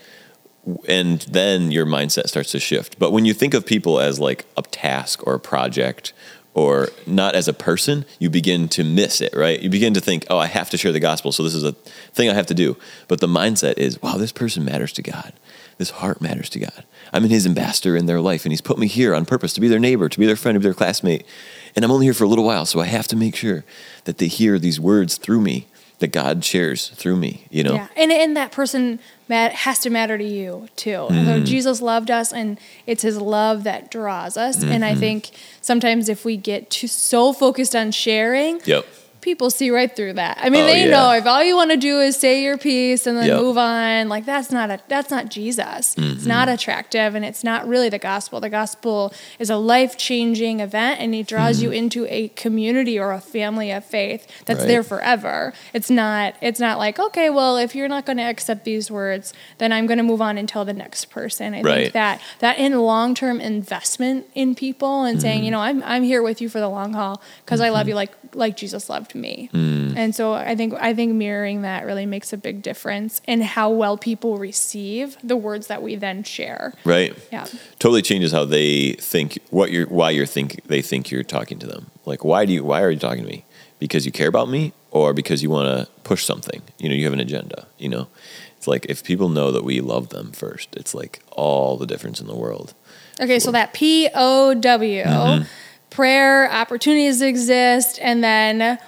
and 0.86 1.22
then 1.22 1.72
your 1.72 1.86
mindset 1.86 2.28
starts 2.28 2.52
to 2.52 2.60
shift. 2.60 2.98
But 2.98 3.10
when 3.10 3.24
you 3.24 3.34
think 3.34 3.52
of 3.52 3.66
people 3.66 3.98
as 3.98 4.20
like 4.20 4.46
a 4.56 4.62
task 4.62 5.26
or 5.26 5.34
a 5.34 5.40
project 5.40 6.12
or 6.54 6.88
not 7.06 7.34
as 7.34 7.48
a 7.48 7.52
person 7.52 8.04
you 8.18 8.28
begin 8.28 8.68
to 8.68 8.84
miss 8.84 9.20
it 9.20 9.32
right? 9.34 9.60
You 9.60 9.70
begin 9.70 9.94
to 9.94 10.00
think 10.00 10.26
oh 10.30 10.38
i 10.38 10.46
have 10.46 10.70
to 10.70 10.76
share 10.76 10.92
the 10.92 11.00
gospel 11.00 11.32
so 11.32 11.42
this 11.42 11.54
is 11.54 11.64
a 11.64 11.72
thing 12.12 12.28
i 12.28 12.34
have 12.34 12.46
to 12.46 12.54
do. 12.54 12.76
But 13.08 13.20
the 13.20 13.26
mindset 13.26 13.78
is 13.78 14.00
wow 14.02 14.16
this 14.16 14.32
person 14.32 14.64
matters 14.64 14.92
to 14.94 15.02
god. 15.02 15.32
This 15.78 15.90
heart 15.90 16.20
matters 16.20 16.48
to 16.50 16.60
god. 16.60 16.84
I'm 17.12 17.24
in 17.24 17.30
his 17.30 17.46
ambassador 17.46 17.96
in 17.96 18.06
their 18.06 18.20
life 18.20 18.44
and 18.44 18.52
he's 18.52 18.60
put 18.60 18.78
me 18.78 18.86
here 18.86 19.14
on 19.14 19.24
purpose 19.26 19.52
to 19.54 19.60
be 19.60 19.68
their 19.68 19.78
neighbor 19.78 20.08
to 20.08 20.18
be 20.18 20.26
their 20.26 20.36
friend 20.36 20.56
to 20.56 20.60
be 20.60 20.64
their 20.64 20.74
classmate 20.74 21.24
and 21.74 21.84
i'm 21.84 21.90
only 21.90 22.06
here 22.06 22.14
for 22.14 22.24
a 22.24 22.28
little 22.28 22.44
while 22.44 22.66
so 22.66 22.80
i 22.80 22.86
have 22.86 23.08
to 23.08 23.16
make 23.16 23.36
sure 23.36 23.64
that 24.04 24.18
they 24.18 24.28
hear 24.28 24.58
these 24.58 24.80
words 24.80 25.16
through 25.16 25.40
me 25.40 25.66
that 26.02 26.12
god 26.12 26.44
shares 26.44 26.88
through 26.90 27.16
me 27.16 27.46
you 27.50 27.62
know 27.64 27.74
Yeah, 27.74 27.88
and 27.96 28.12
and 28.12 28.36
that 28.36 28.52
person 28.52 28.98
mat- 29.28 29.52
has 29.52 29.78
to 29.80 29.90
matter 29.90 30.18
to 30.18 30.24
you 30.24 30.68
too. 30.76 30.90
Mm-hmm. 30.90 31.24
So 31.24 31.40
Jesus 31.40 31.80
loved 31.80 32.10
us, 32.10 32.32
and 32.32 32.58
it's 32.86 33.02
His 33.02 33.16
love 33.16 33.64
that 33.64 33.90
draws 33.90 34.36
us. 34.36 34.62
And 34.62 34.72
Mm-hmm. 34.72 34.84
I 34.84 34.94
think 34.94 35.30
sometimes 35.62 36.08
if 36.10 36.24
we 36.24 36.36
get 36.36 36.68
too 36.68 36.86
so 36.88 37.32
focused 37.32 37.74
on 37.74 37.90
sharing, 37.92 38.60
yep 38.66 38.84
people 39.22 39.48
see 39.50 39.70
right 39.70 39.94
through 39.94 40.12
that. 40.14 40.38
I 40.42 40.50
mean, 40.50 40.64
Oh, 40.64 40.66
they 40.66 40.84
yeah. 40.84 40.90
know 40.90 41.12
if 41.12 41.26
all 41.26 41.42
you 41.42 41.56
want 41.56 41.70
to 41.70 41.76
do 41.76 42.00
is 42.00 42.16
say 42.16 42.42
your 42.42 42.58
piece 42.58 43.06
and 43.06 43.16
then 43.16 43.28
Yep. 43.28 43.40
move 43.40 43.56
on, 43.56 44.08
like 44.08 44.26
that's 44.26 44.50
not 44.50 44.70
a 44.70 44.80
that's 44.88 45.10
not 45.10 45.30
Jesus. 45.30 45.94
It's 45.96 46.26
not 46.26 46.48
Mm-hmm. 46.48 46.54
attractive 46.54 47.14
and 47.14 47.24
it's 47.24 47.42
not 47.42 47.66
really 47.66 47.88
the 47.88 47.98
gospel. 47.98 48.40
The 48.40 48.50
gospel 48.50 49.14
is 49.38 49.48
a 49.48 49.56
life-changing 49.56 50.60
event 50.60 51.00
and 51.00 51.14
it 51.14 51.26
draws 51.26 51.62
you 51.62 51.70
into 51.70 52.04
a 52.08 52.28
community 52.28 52.98
or 52.98 53.12
a 53.12 53.20
family 53.20 53.70
of 53.70 53.84
faith 53.84 54.26
that's 54.44 54.58
Mm-hmm. 54.58 54.58
Right. 54.62 54.68
there 54.68 54.82
forever. 54.82 55.52
It's 55.72 55.88
not 55.90 56.34
it's 56.42 56.60
not 56.60 56.78
like, 56.78 56.98
okay, 56.98 57.30
well, 57.30 57.56
if 57.56 57.74
you're 57.74 57.88
not 57.88 58.04
going 58.06 58.18
to 58.18 58.24
accept 58.24 58.64
these 58.64 58.90
words, 58.90 59.32
then 59.58 59.72
I'm 59.72 59.86
going 59.86 59.98
to 59.98 60.04
move 60.04 60.20
on 60.20 60.36
and 60.36 60.48
tell 60.48 60.64
the 60.64 60.72
next 60.74 61.06
person. 61.06 61.54
I 61.54 61.62
Right. 61.62 61.80
think 61.82 61.92
that 61.94 62.20
that 62.40 62.58
in 62.58 62.76
long-term 62.78 63.40
investment 63.40 64.26
in 64.34 64.54
people 64.54 65.04
and 65.04 65.20
saying, 65.20 65.44
you 65.44 65.50
know, 65.50 65.60
I'm 65.60 65.82
I'm 65.84 66.02
here 66.02 66.22
with 66.22 66.40
you 66.40 66.48
for 66.48 66.58
the 66.60 66.68
long 66.68 66.92
haul 66.92 67.22
because 67.44 67.60
I 67.60 67.68
love 67.70 67.86
you 67.88 67.94
like 67.94 68.10
like 68.34 68.56
Jesus 68.56 68.88
loved 68.88 69.14
me. 69.14 69.48
And 69.52 70.14
so 70.14 70.32
I 70.32 70.54
think 70.56 70.74
I 70.80 70.94
think 70.94 71.12
mirroring 71.14 71.62
that 71.62 71.84
really 71.84 72.06
makes 72.06 72.32
a 72.32 72.36
big 72.36 72.62
difference 72.62 73.20
in 73.26 73.42
how 73.42 73.70
well 73.70 73.96
people 73.98 74.38
receive 74.38 75.16
the 75.22 75.36
words 75.36 75.66
that 75.66 75.82
we 75.82 75.96
then 75.96 76.22
share. 76.24 76.72
right 76.84 77.16
Yeah. 77.30 77.46
totally 77.78 78.02
changes 78.02 78.32
how 78.32 78.44
they 78.46 78.92
think 78.94 79.38
what 79.50 79.70
you're 79.70 79.86
why 79.86 80.10
you're 80.10 80.26
think 80.26 80.62
they 80.66 80.80
think 80.82 81.10
you're 81.10 81.22
talking 81.24 81.58
to 81.58 81.66
them 81.66 81.90
like 82.06 82.24
why 82.24 82.46
do 82.46 82.52
you 82.52 82.64
why 82.64 82.80
are 82.82 82.90
you 82.90 82.98
talking 82.98 83.22
to 83.24 83.28
me 83.28 83.44
because 83.78 84.06
you 84.06 84.12
care 84.12 84.28
about 84.28 84.48
me 84.48 84.72
or 84.90 85.12
because 85.12 85.42
you 85.42 85.50
want 85.50 85.66
to 85.68 85.92
push 86.04 86.24
something 86.24 86.62
you 86.78 86.88
know 86.88 86.94
you 86.94 87.04
have 87.04 87.12
an 87.12 87.20
agenda 87.20 87.66
you 87.78 87.88
know 87.88 88.08
it's 88.56 88.66
like 88.66 88.86
if 88.88 89.02
people 89.04 89.28
know 89.28 89.50
that 89.52 89.64
we 89.64 89.80
love 89.80 90.08
them 90.08 90.32
first 90.32 90.68
it's 90.76 90.94
like 90.94 91.20
all 91.32 91.76
the 91.76 91.86
difference 91.86 92.20
in 92.20 92.26
the 92.26 92.36
world 92.36 92.72
Okay, 93.20 93.38
so 93.38 93.52
that 93.52 93.74
P 93.74 94.08
O 94.14 94.54
W 94.54 95.02
Mm-hmm. 95.04 95.44
Prayer 95.92 96.50
opportunities 96.50 97.22
exist 97.22 97.98
and 98.02 98.22
then 98.24 98.78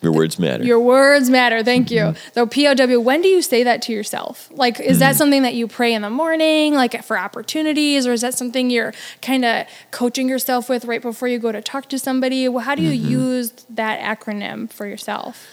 your 0.00 0.12
words 0.12 0.38
matter 0.38 0.62
Your 0.64 0.78
words 0.78 1.28
matter. 1.28 1.64
Thank 1.64 1.90
you. 1.90 2.02
Mm-hmm. 2.02 2.32
So 2.32 2.46
POW, 2.46 3.00
when 3.00 3.20
do 3.20 3.26
you 3.26 3.42
say 3.42 3.64
that 3.64 3.82
to 3.82 3.92
yourself? 3.92 4.48
Like, 4.52 4.78
is 4.78 5.00
that 5.00 5.16
something 5.16 5.42
that 5.42 5.54
you 5.54 5.66
pray 5.66 5.92
in 5.92 6.02
the 6.02 6.10
morning, 6.10 6.74
like 6.74 7.02
for 7.02 7.18
opportunities, 7.18 8.06
or 8.06 8.12
is 8.12 8.20
that 8.20 8.34
something 8.34 8.70
you're 8.70 8.94
kind 9.22 9.44
of 9.44 9.66
coaching 9.90 10.28
yourself 10.28 10.68
with 10.68 10.84
right 10.84 11.02
before 11.02 11.26
you 11.26 11.40
go 11.40 11.50
to 11.50 11.60
talk 11.60 11.88
to 11.88 11.98
somebody? 11.98 12.48
Well, 12.48 12.64
how 12.64 12.76
do 12.76 12.82
you 12.82 12.92
Mm-hmm. 12.92 13.10
use 13.10 13.50
that 13.70 13.98
acronym 13.98 14.70
for 14.70 14.86
yourself? 14.86 15.48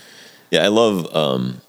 Yeah, 0.51 0.63
I 0.63 0.67
love 0.67 1.13
um, 1.15 1.61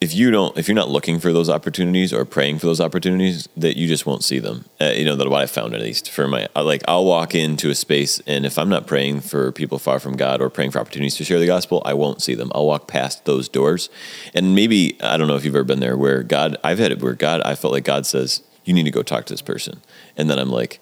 if 0.00 0.14
you 0.14 0.30
don't 0.30 0.56
if 0.56 0.68
you're 0.68 0.74
not 0.74 0.88
looking 0.88 1.18
for 1.18 1.32
those 1.32 1.50
opportunities 1.50 2.12
or 2.12 2.24
praying 2.24 2.58
for 2.58 2.66
those 2.66 2.80
opportunities 2.80 3.48
that 3.56 3.76
you 3.76 3.88
just 3.88 4.06
won't 4.06 4.22
see 4.22 4.38
them. 4.38 4.64
Uh, 4.80 4.92
you 4.94 5.04
know 5.04 5.16
that 5.16 5.28
what 5.28 5.40
I 5.40 5.46
found 5.46 5.74
at 5.74 5.80
least 5.80 6.10
for 6.10 6.28
my 6.28 6.46
like 6.54 6.82
I'll 6.86 7.04
walk 7.04 7.34
into 7.34 7.70
a 7.70 7.74
space 7.74 8.20
and 8.26 8.46
if 8.46 8.58
I'm 8.58 8.68
not 8.68 8.86
praying 8.86 9.22
for 9.22 9.50
people 9.50 9.78
far 9.78 9.98
from 9.98 10.16
God 10.16 10.40
or 10.40 10.50
praying 10.50 10.70
for 10.70 10.78
opportunities 10.78 11.16
to 11.16 11.24
share 11.24 11.40
the 11.40 11.46
gospel, 11.46 11.82
I 11.84 11.94
won't 11.94 12.22
see 12.22 12.34
them. 12.34 12.52
I'll 12.54 12.66
walk 12.66 12.86
past 12.86 13.24
those 13.24 13.48
doors, 13.48 13.90
and 14.34 14.54
maybe 14.54 14.96
I 15.02 15.16
don't 15.16 15.28
know 15.28 15.36
if 15.36 15.44
you've 15.44 15.56
ever 15.56 15.64
been 15.64 15.80
there 15.80 15.96
where 15.96 16.22
God 16.22 16.56
I've 16.62 16.78
had 16.78 16.92
it 16.92 17.02
where 17.02 17.14
God 17.14 17.40
I 17.42 17.54
felt 17.54 17.72
like 17.72 17.84
God 17.84 18.06
says 18.06 18.42
you 18.64 18.74
need 18.74 18.84
to 18.84 18.90
go 18.90 19.02
talk 19.02 19.26
to 19.26 19.32
this 19.32 19.42
person, 19.42 19.80
and 20.16 20.30
then 20.30 20.38
I'm 20.38 20.50
like, 20.50 20.78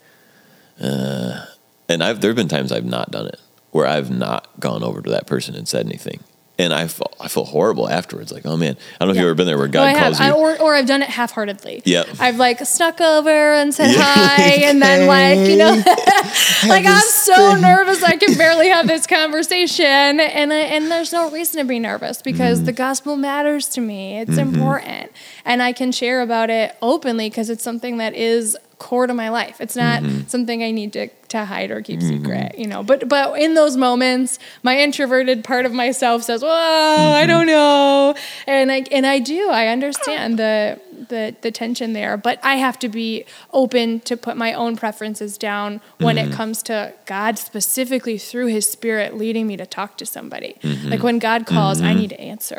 uh, 0.81 1.47
and 1.89 2.03
I've 2.03 2.21
there 2.21 2.31
have 2.31 2.37
been 2.37 2.49
times 2.49 2.71
I've 2.71 2.85
not 2.85 3.11
done 3.11 3.27
it 3.29 3.41
where 3.71 3.87
I've 3.87 4.11
not 4.11 4.49
gone 4.59 4.83
over 4.83 5.03
to 5.03 5.11
that 5.11 5.27
person 5.27 5.55
and 5.55 5.67
said 5.67 5.87
anything. 5.87 6.21
And 6.59 6.73
I 6.73 6.87
feel, 6.87 7.11
I 7.21 7.29
feel 7.29 7.45
horrible 7.45 7.89
afterwards. 7.89 8.33
Like, 8.33 8.47
oh 8.47 8.57
man, 8.57 8.79
I 8.99 9.05
don't 9.05 9.09
know 9.09 9.11
if 9.13 9.17
you've 9.17 9.27
ever 9.27 9.35
been 9.35 9.47
there 9.47 9.59
where 9.59 9.67
No, 9.67 9.73
God 9.73 9.85
I 9.85 9.91
have, 9.91 10.03
calls 10.17 10.21
you. 10.21 10.27
I, 10.27 10.31
or, 10.31 10.61
or 10.63 10.75
I've 10.75 10.87
done 10.87 11.03
it 11.03 11.11
half-heartedly. 11.11 11.83
Yep. 11.85 12.09
I've 12.19 12.37
like 12.37 12.61
snuck 12.61 13.01
over 13.01 13.53
and 13.53 13.75
said 13.75 13.93
Yeah. 13.93 13.99
hi, 14.03 14.43
and 14.65 14.81
then 14.81 15.07
like 15.07 15.51
you 15.51 15.59
know, 15.59 15.71
like 16.67 16.87
I'm 16.87 17.01
so 17.03 17.53
thing. 17.53 17.61
nervous 17.61 18.03
I 18.03 18.17
can 18.17 18.35
barely 18.39 18.69
have 18.69 18.87
this 18.87 19.07
conversation, 19.07 19.85
and 19.85 20.53
I, 20.53 20.57
and 20.57 20.91
there's 20.91 21.13
no 21.13 21.31
reason 21.31 21.61
to 21.61 21.67
be 21.67 21.79
nervous 21.79 22.23
because 22.23 22.59
mm-hmm. 22.59 22.67
the 22.67 22.73
gospel 22.73 23.17
matters 23.17 23.69
to 23.71 23.83
me. 23.83 24.19
It's 24.21 24.33
mm-hmm. 24.33 24.55
important, 24.55 25.13
and 25.45 25.63
I 25.63 25.73
can 25.73 25.93
share 25.93 26.23
about 26.23 26.49
it 26.49 26.75
openly 26.81 27.29
because 27.29 27.51
it's 27.51 27.63
something 27.63 27.99
that 27.99 28.15
is 28.15 28.57
core 28.79 29.07
to 29.07 29.15
my 29.15 29.31
life. 29.31 29.61
It's 29.61 29.75
not 29.77 30.03
Mm-hmm. 30.03 30.27
something 30.29 30.63
I 30.63 30.71
need 30.71 30.93
to, 30.93 31.09
to 31.29 31.45
hide 31.47 31.71
or 31.71 31.81
keep 31.81 32.03
secret, 32.03 32.59
you 32.59 32.67
know. 32.67 32.83
But 32.83 33.09
but 33.09 33.41
in 33.41 33.55
those 33.55 33.77
moments, 33.77 34.39
my 34.63 34.79
introverted 34.79 35.45
part 35.45 35.65
of 35.67 35.73
myself 35.73 36.23
says, 36.23 36.43
"Well, 36.43 36.99
Mm-hmm. 36.99 37.15
I 37.23 37.27
don't 37.27 37.47
know," 37.47 38.15
and 38.47 38.71
I 38.71 38.85
and 38.93 39.07
I 39.07 39.19
do. 39.19 39.49
I 39.51 39.69
understand 39.69 40.39
the 40.39 40.79
the 41.09 41.35
the 41.43 41.51
tension 41.51 41.93
there, 41.93 42.17
but 42.17 42.39
I 42.43 42.57
have 42.57 42.79
to 42.81 42.89
be 42.89 43.25
open 43.53 44.01
to 44.01 44.17
put 44.17 44.37
my 44.37 44.53
own 44.53 44.77
preferences 44.77 45.37
down 45.39 45.81
when 45.99 46.17
Mm-hmm. 46.17 46.33
it 46.33 46.35
comes 46.35 46.63
to 46.65 46.95
God 47.07 47.39
specifically 47.39 48.19
through 48.19 48.47
His 48.47 48.69
Spirit 48.71 49.17
leading 49.17 49.47
me 49.47 49.57
to 49.57 49.67
talk 49.67 49.97
to 49.99 50.07
somebody. 50.07 50.57
Mm-hmm. 50.63 50.89
Like 50.89 51.03
when 51.03 51.19
God 51.19 51.47
calls, 51.47 51.81
I 51.81 51.95
need 51.95 52.11
to 52.11 52.21
answer. 52.21 52.59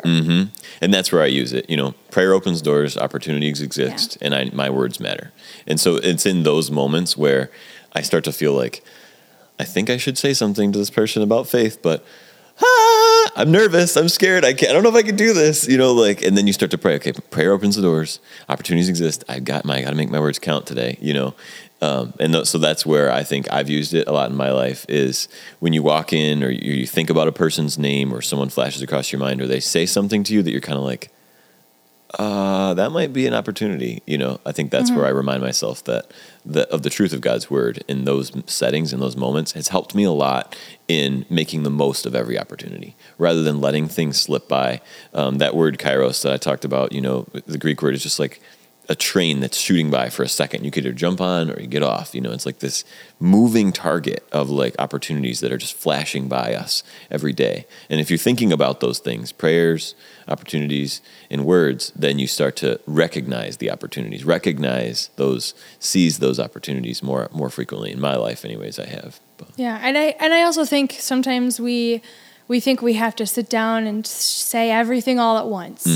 and 0.80 0.94
that's 0.94 1.10
where 1.12 1.22
I 1.22 1.26
use 1.26 1.52
it. 1.52 1.68
You 1.68 1.76
know, 1.76 1.92
prayer 2.10 2.32
opens 2.32 2.62
doors, 2.62 2.96
opportunities 2.96 3.60
exist, 3.60 4.16
and 4.20 4.34
I, 4.34 4.50
my 4.52 4.70
words 4.70 5.00
matter. 5.00 5.32
And 5.66 5.78
so 5.80 5.96
it's 5.96 6.24
in 6.26 6.42
those 6.44 6.70
moments 6.70 7.16
where 7.16 7.50
I 7.92 8.02
start 8.02 8.24
to 8.24 8.32
feel 8.32 8.52
like 8.54 8.82
I 9.58 9.64
think 9.64 9.90
I 9.90 9.96
should 9.96 10.16
say 10.16 10.34
something 10.34 10.70
to 10.72 10.78
this 10.78 10.90
person 10.90 11.20
about 11.22 11.48
faith, 11.48 11.82
but 11.82 12.04
ah, 12.62 13.30
I'm 13.36 13.50
nervous, 13.50 13.96
I'm 13.96 14.08
scared, 14.08 14.44
I 14.44 14.52
can't, 14.52 14.70
I 14.70 14.72
don't 14.72 14.82
know 14.82 14.88
if 14.88 14.94
I 14.94 15.02
can 15.02 15.16
do 15.16 15.32
this. 15.32 15.68
You 15.68 15.78
know, 15.78 15.92
like, 15.92 16.22
and 16.22 16.36
then 16.36 16.46
you 16.46 16.52
start 16.52 16.70
to 16.72 16.78
pray. 16.78 16.96
Okay, 16.96 17.12
prayer 17.12 17.52
opens 17.52 17.76
the 17.76 17.82
doors, 17.82 18.20
opportunities 18.48 18.88
exist. 18.88 19.24
I've 19.28 19.44
got 19.44 19.64
my, 19.64 19.78
I 19.78 19.82
got 19.82 19.90
to 19.90 19.96
make 19.96 20.10
my 20.10 20.20
words 20.20 20.38
count 20.38 20.66
today. 20.66 20.98
You 21.00 21.14
know. 21.14 21.34
Um, 21.80 22.12
and 22.18 22.32
th- 22.32 22.46
so 22.46 22.58
that's 22.58 22.84
where 22.84 23.12
I 23.12 23.22
think 23.22 23.46
I've 23.52 23.68
used 23.68 23.94
it 23.94 24.08
a 24.08 24.12
lot 24.12 24.30
in 24.30 24.36
my 24.36 24.50
life 24.50 24.84
is 24.88 25.28
when 25.60 25.72
you 25.72 25.82
walk 25.82 26.12
in 26.12 26.42
or 26.42 26.50
you, 26.50 26.72
you 26.72 26.86
think 26.86 27.08
about 27.08 27.28
a 27.28 27.32
person's 27.32 27.78
name 27.78 28.12
or 28.12 28.20
someone 28.20 28.48
flashes 28.48 28.82
across 28.82 29.12
your 29.12 29.20
mind 29.20 29.40
or 29.40 29.46
they 29.46 29.60
say 29.60 29.86
something 29.86 30.24
to 30.24 30.34
you 30.34 30.42
that 30.42 30.50
you're 30.50 30.60
kind 30.60 30.78
of 30.78 30.84
like, 30.84 31.12
uh, 32.14 32.72
that 32.74 32.90
might 32.90 33.12
be 33.12 33.26
an 33.26 33.34
opportunity. 33.34 34.02
You 34.06 34.16
know, 34.16 34.40
I 34.46 34.52
think 34.52 34.70
that's 34.70 34.90
where 34.90 35.04
I 35.04 35.10
remind 35.10 35.42
myself 35.42 35.84
that 35.84 36.10
the, 36.44 36.66
of 36.72 36.82
the 36.82 36.88
truth 36.88 37.12
of 37.12 37.20
God's 37.20 37.50
word 37.50 37.84
in 37.86 38.04
those 38.06 38.32
settings, 38.46 38.94
in 38.94 39.00
those 39.00 39.16
moments, 39.16 39.52
has 39.52 39.68
helped 39.68 39.94
me 39.94 40.04
a 40.04 40.10
lot 40.10 40.56
in 40.86 41.26
making 41.28 41.64
the 41.64 41.70
most 41.70 42.06
of 42.06 42.14
every 42.14 42.38
opportunity 42.38 42.96
rather 43.18 43.42
than 43.42 43.60
letting 43.60 43.88
things 43.88 44.20
slip 44.20 44.48
by. 44.48 44.80
Um, 45.12 45.36
that 45.38 45.54
word 45.54 45.78
kairos 45.78 46.22
that 46.22 46.32
I 46.32 46.38
talked 46.38 46.64
about, 46.64 46.92
you 46.92 47.02
know, 47.02 47.26
the 47.46 47.58
Greek 47.58 47.82
word 47.82 47.94
is 47.94 48.02
just 48.02 48.18
like 48.18 48.40
a 48.88 48.94
train 48.94 49.40
that's 49.40 49.58
shooting 49.58 49.90
by 49.90 50.08
for 50.08 50.22
a 50.22 50.28
second. 50.28 50.64
You 50.64 50.70
could 50.70 50.86
either 50.86 50.94
jump 50.94 51.20
on 51.20 51.50
or 51.50 51.60
you 51.60 51.66
get 51.66 51.82
off. 51.82 52.14
You 52.14 52.22
know, 52.22 52.32
it's 52.32 52.46
like 52.46 52.60
this 52.60 52.84
moving 53.20 53.70
target 53.70 54.26
of 54.32 54.48
like 54.48 54.74
opportunities 54.78 55.40
that 55.40 55.52
are 55.52 55.58
just 55.58 55.74
flashing 55.74 56.26
by 56.26 56.54
us 56.54 56.82
every 57.10 57.34
day. 57.34 57.66
And 57.90 58.00
if 58.00 58.10
you're 58.10 58.18
thinking 58.18 58.50
about 58.50 58.80
those 58.80 58.98
things, 58.98 59.30
prayers, 59.30 59.94
opportunities, 60.26 61.02
and 61.30 61.44
words, 61.44 61.92
then 61.94 62.18
you 62.18 62.26
start 62.26 62.56
to 62.56 62.80
recognize 62.86 63.58
the 63.58 63.70
opportunities, 63.70 64.24
recognize 64.24 65.10
those, 65.16 65.54
seize 65.78 66.18
those 66.18 66.40
opportunities 66.40 67.02
more 67.02 67.28
more 67.32 67.50
frequently. 67.50 67.92
In 67.92 68.00
my 68.00 68.16
life, 68.16 68.44
anyways, 68.44 68.78
I 68.78 68.86
have. 68.86 69.20
But, 69.36 69.48
Yeah, 69.56 69.78
and 69.82 69.98
I 69.98 70.16
and 70.18 70.32
I 70.32 70.42
also 70.42 70.64
think 70.64 70.96
sometimes 70.98 71.60
we 71.60 72.00
we 72.48 72.60
think 72.60 72.80
we 72.82 72.94
have 72.94 73.14
to 73.16 73.26
sit 73.26 73.48
down 73.50 73.86
and 73.86 74.06
say 74.06 74.70
everything 74.70 75.18
all 75.20 75.36
at 75.38 75.46
once, 75.46 75.86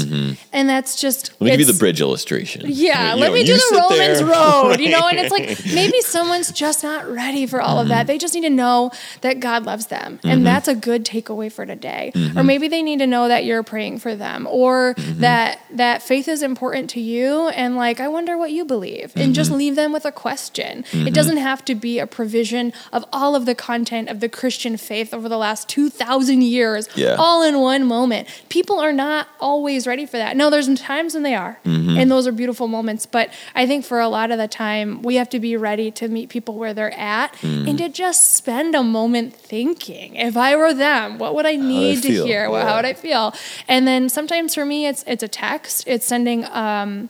and 0.52 0.68
that's 0.68 1.00
just. 1.00 1.32
let 1.40 1.46
me 1.46 1.50
give 1.52 1.60
you 1.60 1.72
the 1.72 1.78
bridge 1.78 2.00
illustration. 2.00 2.62
Yeah, 2.66 3.14
You 3.14 3.20
let 3.20 3.28
know, 3.28 3.34
me 3.34 3.44
do 3.44 3.54
the 3.54 3.78
Romans 3.90 4.18
there. 4.18 4.26
road, 4.28 4.80
you 4.80 4.90
know, 4.96 5.08
and 5.08 5.18
it's 5.18 5.30
like 5.32 5.74
maybe 5.74 6.00
someone's 6.02 6.52
just 6.52 6.82
not 6.82 7.08
ready 7.10 7.46
for 7.46 7.60
all 7.60 7.78
of 7.78 7.82
Mm-hmm. 7.86 7.88
that. 7.90 8.06
They 8.06 8.18
just 8.18 8.34
need 8.34 8.42
to 8.42 8.50
know 8.50 8.90
that 9.22 9.40
God 9.40 9.64
loves 9.64 9.86
them, 9.86 10.20
and 10.24 10.46
that's 10.46 10.68
a 10.68 10.74
good 10.74 11.04
takeaway 11.06 11.50
for 11.50 11.64
today. 11.66 12.12
Mm-hmm. 12.14 12.38
Or 12.38 12.44
maybe 12.44 12.68
they 12.68 12.82
need 12.82 12.98
to 12.98 13.06
know 13.06 13.28
that 13.28 13.44
you're 13.44 13.62
praying 13.62 13.98
for 14.00 14.14
them, 14.14 14.46
or 14.50 14.94
Mm-hmm. 14.94 15.20
that 15.20 15.58
that 15.72 16.02
faith 16.02 16.28
is 16.28 16.42
important 16.42 16.90
to 16.90 17.00
you, 17.00 17.48
and 17.48 17.76
like 17.76 17.98
I 17.98 18.08
wonder 18.08 18.36
what 18.36 18.52
you 18.52 18.64
believe, 18.64 19.12
and 19.16 19.22
Mm-hmm. 19.24 19.32
just 19.32 19.50
leave 19.50 19.74
them 19.76 19.92
with 19.92 20.04
a 20.04 20.12
question. 20.12 20.84
It 20.92 21.14
doesn't 21.14 21.38
have 21.38 21.64
to 21.64 21.74
be 21.74 21.98
a 21.98 22.06
provision 22.06 22.72
of 22.92 23.04
all 23.12 23.34
of 23.34 23.46
the 23.46 23.54
content 23.54 24.08
of 24.10 24.20
the 24.20 24.28
Christian 24.28 24.76
faith 24.76 25.14
over 25.14 25.28
the 25.30 25.38
last 25.38 25.68
two 25.68 25.88
thousand 25.88 26.41
years, 26.42 26.88
Yeah. 26.94 27.16
all 27.18 27.42
in 27.42 27.60
one 27.60 27.84
moment. 27.84 28.28
People 28.48 28.78
are 28.80 28.92
not 28.92 29.28
always 29.40 29.86
ready 29.86 30.04
for 30.06 30.16
that. 30.18 30.36
No, 30.36 30.50
there's 30.50 30.68
times 30.80 31.14
when 31.14 31.22
they 31.22 31.34
are, 31.34 31.58
Mm-hmm. 31.64 31.96
and 31.98 32.10
those 32.10 32.26
are 32.26 32.32
beautiful 32.32 32.68
moments. 32.68 33.06
But 33.06 33.30
I 33.54 33.66
think 33.66 33.84
for 33.84 34.00
a 34.00 34.08
lot 34.08 34.30
of 34.30 34.38
the 34.38 34.48
time, 34.48 35.02
we 35.02 35.14
have 35.16 35.28
to 35.30 35.40
be 35.40 35.56
ready 35.56 35.90
to 35.92 36.08
meet 36.08 36.28
people 36.28 36.54
where 36.56 36.74
they're 36.74 36.92
at 36.98 37.34
Mm. 37.42 37.68
and 37.68 37.78
to 37.78 37.88
just 37.88 38.34
spend 38.34 38.74
a 38.74 38.82
moment 38.82 39.34
thinking. 39.34 40.16
If 40.16 40.36
I 40.36 40.56
were 40.56 40.74
them, 40.74 41.18
what 41.18 41.34
would 41.34 41.46
I 41.46 41.56
need 41.56 42.02
to 42.02 42.08
feel? 42.08 42.26
hear? 42.26 42.48
Yeah. 42.50 42.66
How 42.66 42.76
would 42.76 42.84
I 42.84 42.94
feel? 42.94 43.34
And 43.68 43.86
then 43.86 44.08
sometimes 44.08 44.54
for 44.54 44.64
me, 44.64 44.86
it's 44.86 45.04
it's 45.06 45.22
a 45.22 45.28
text. 45.28 45.84
It's 45.86 46.06
sending. 46.06 46.44
Um, 46.46 47.08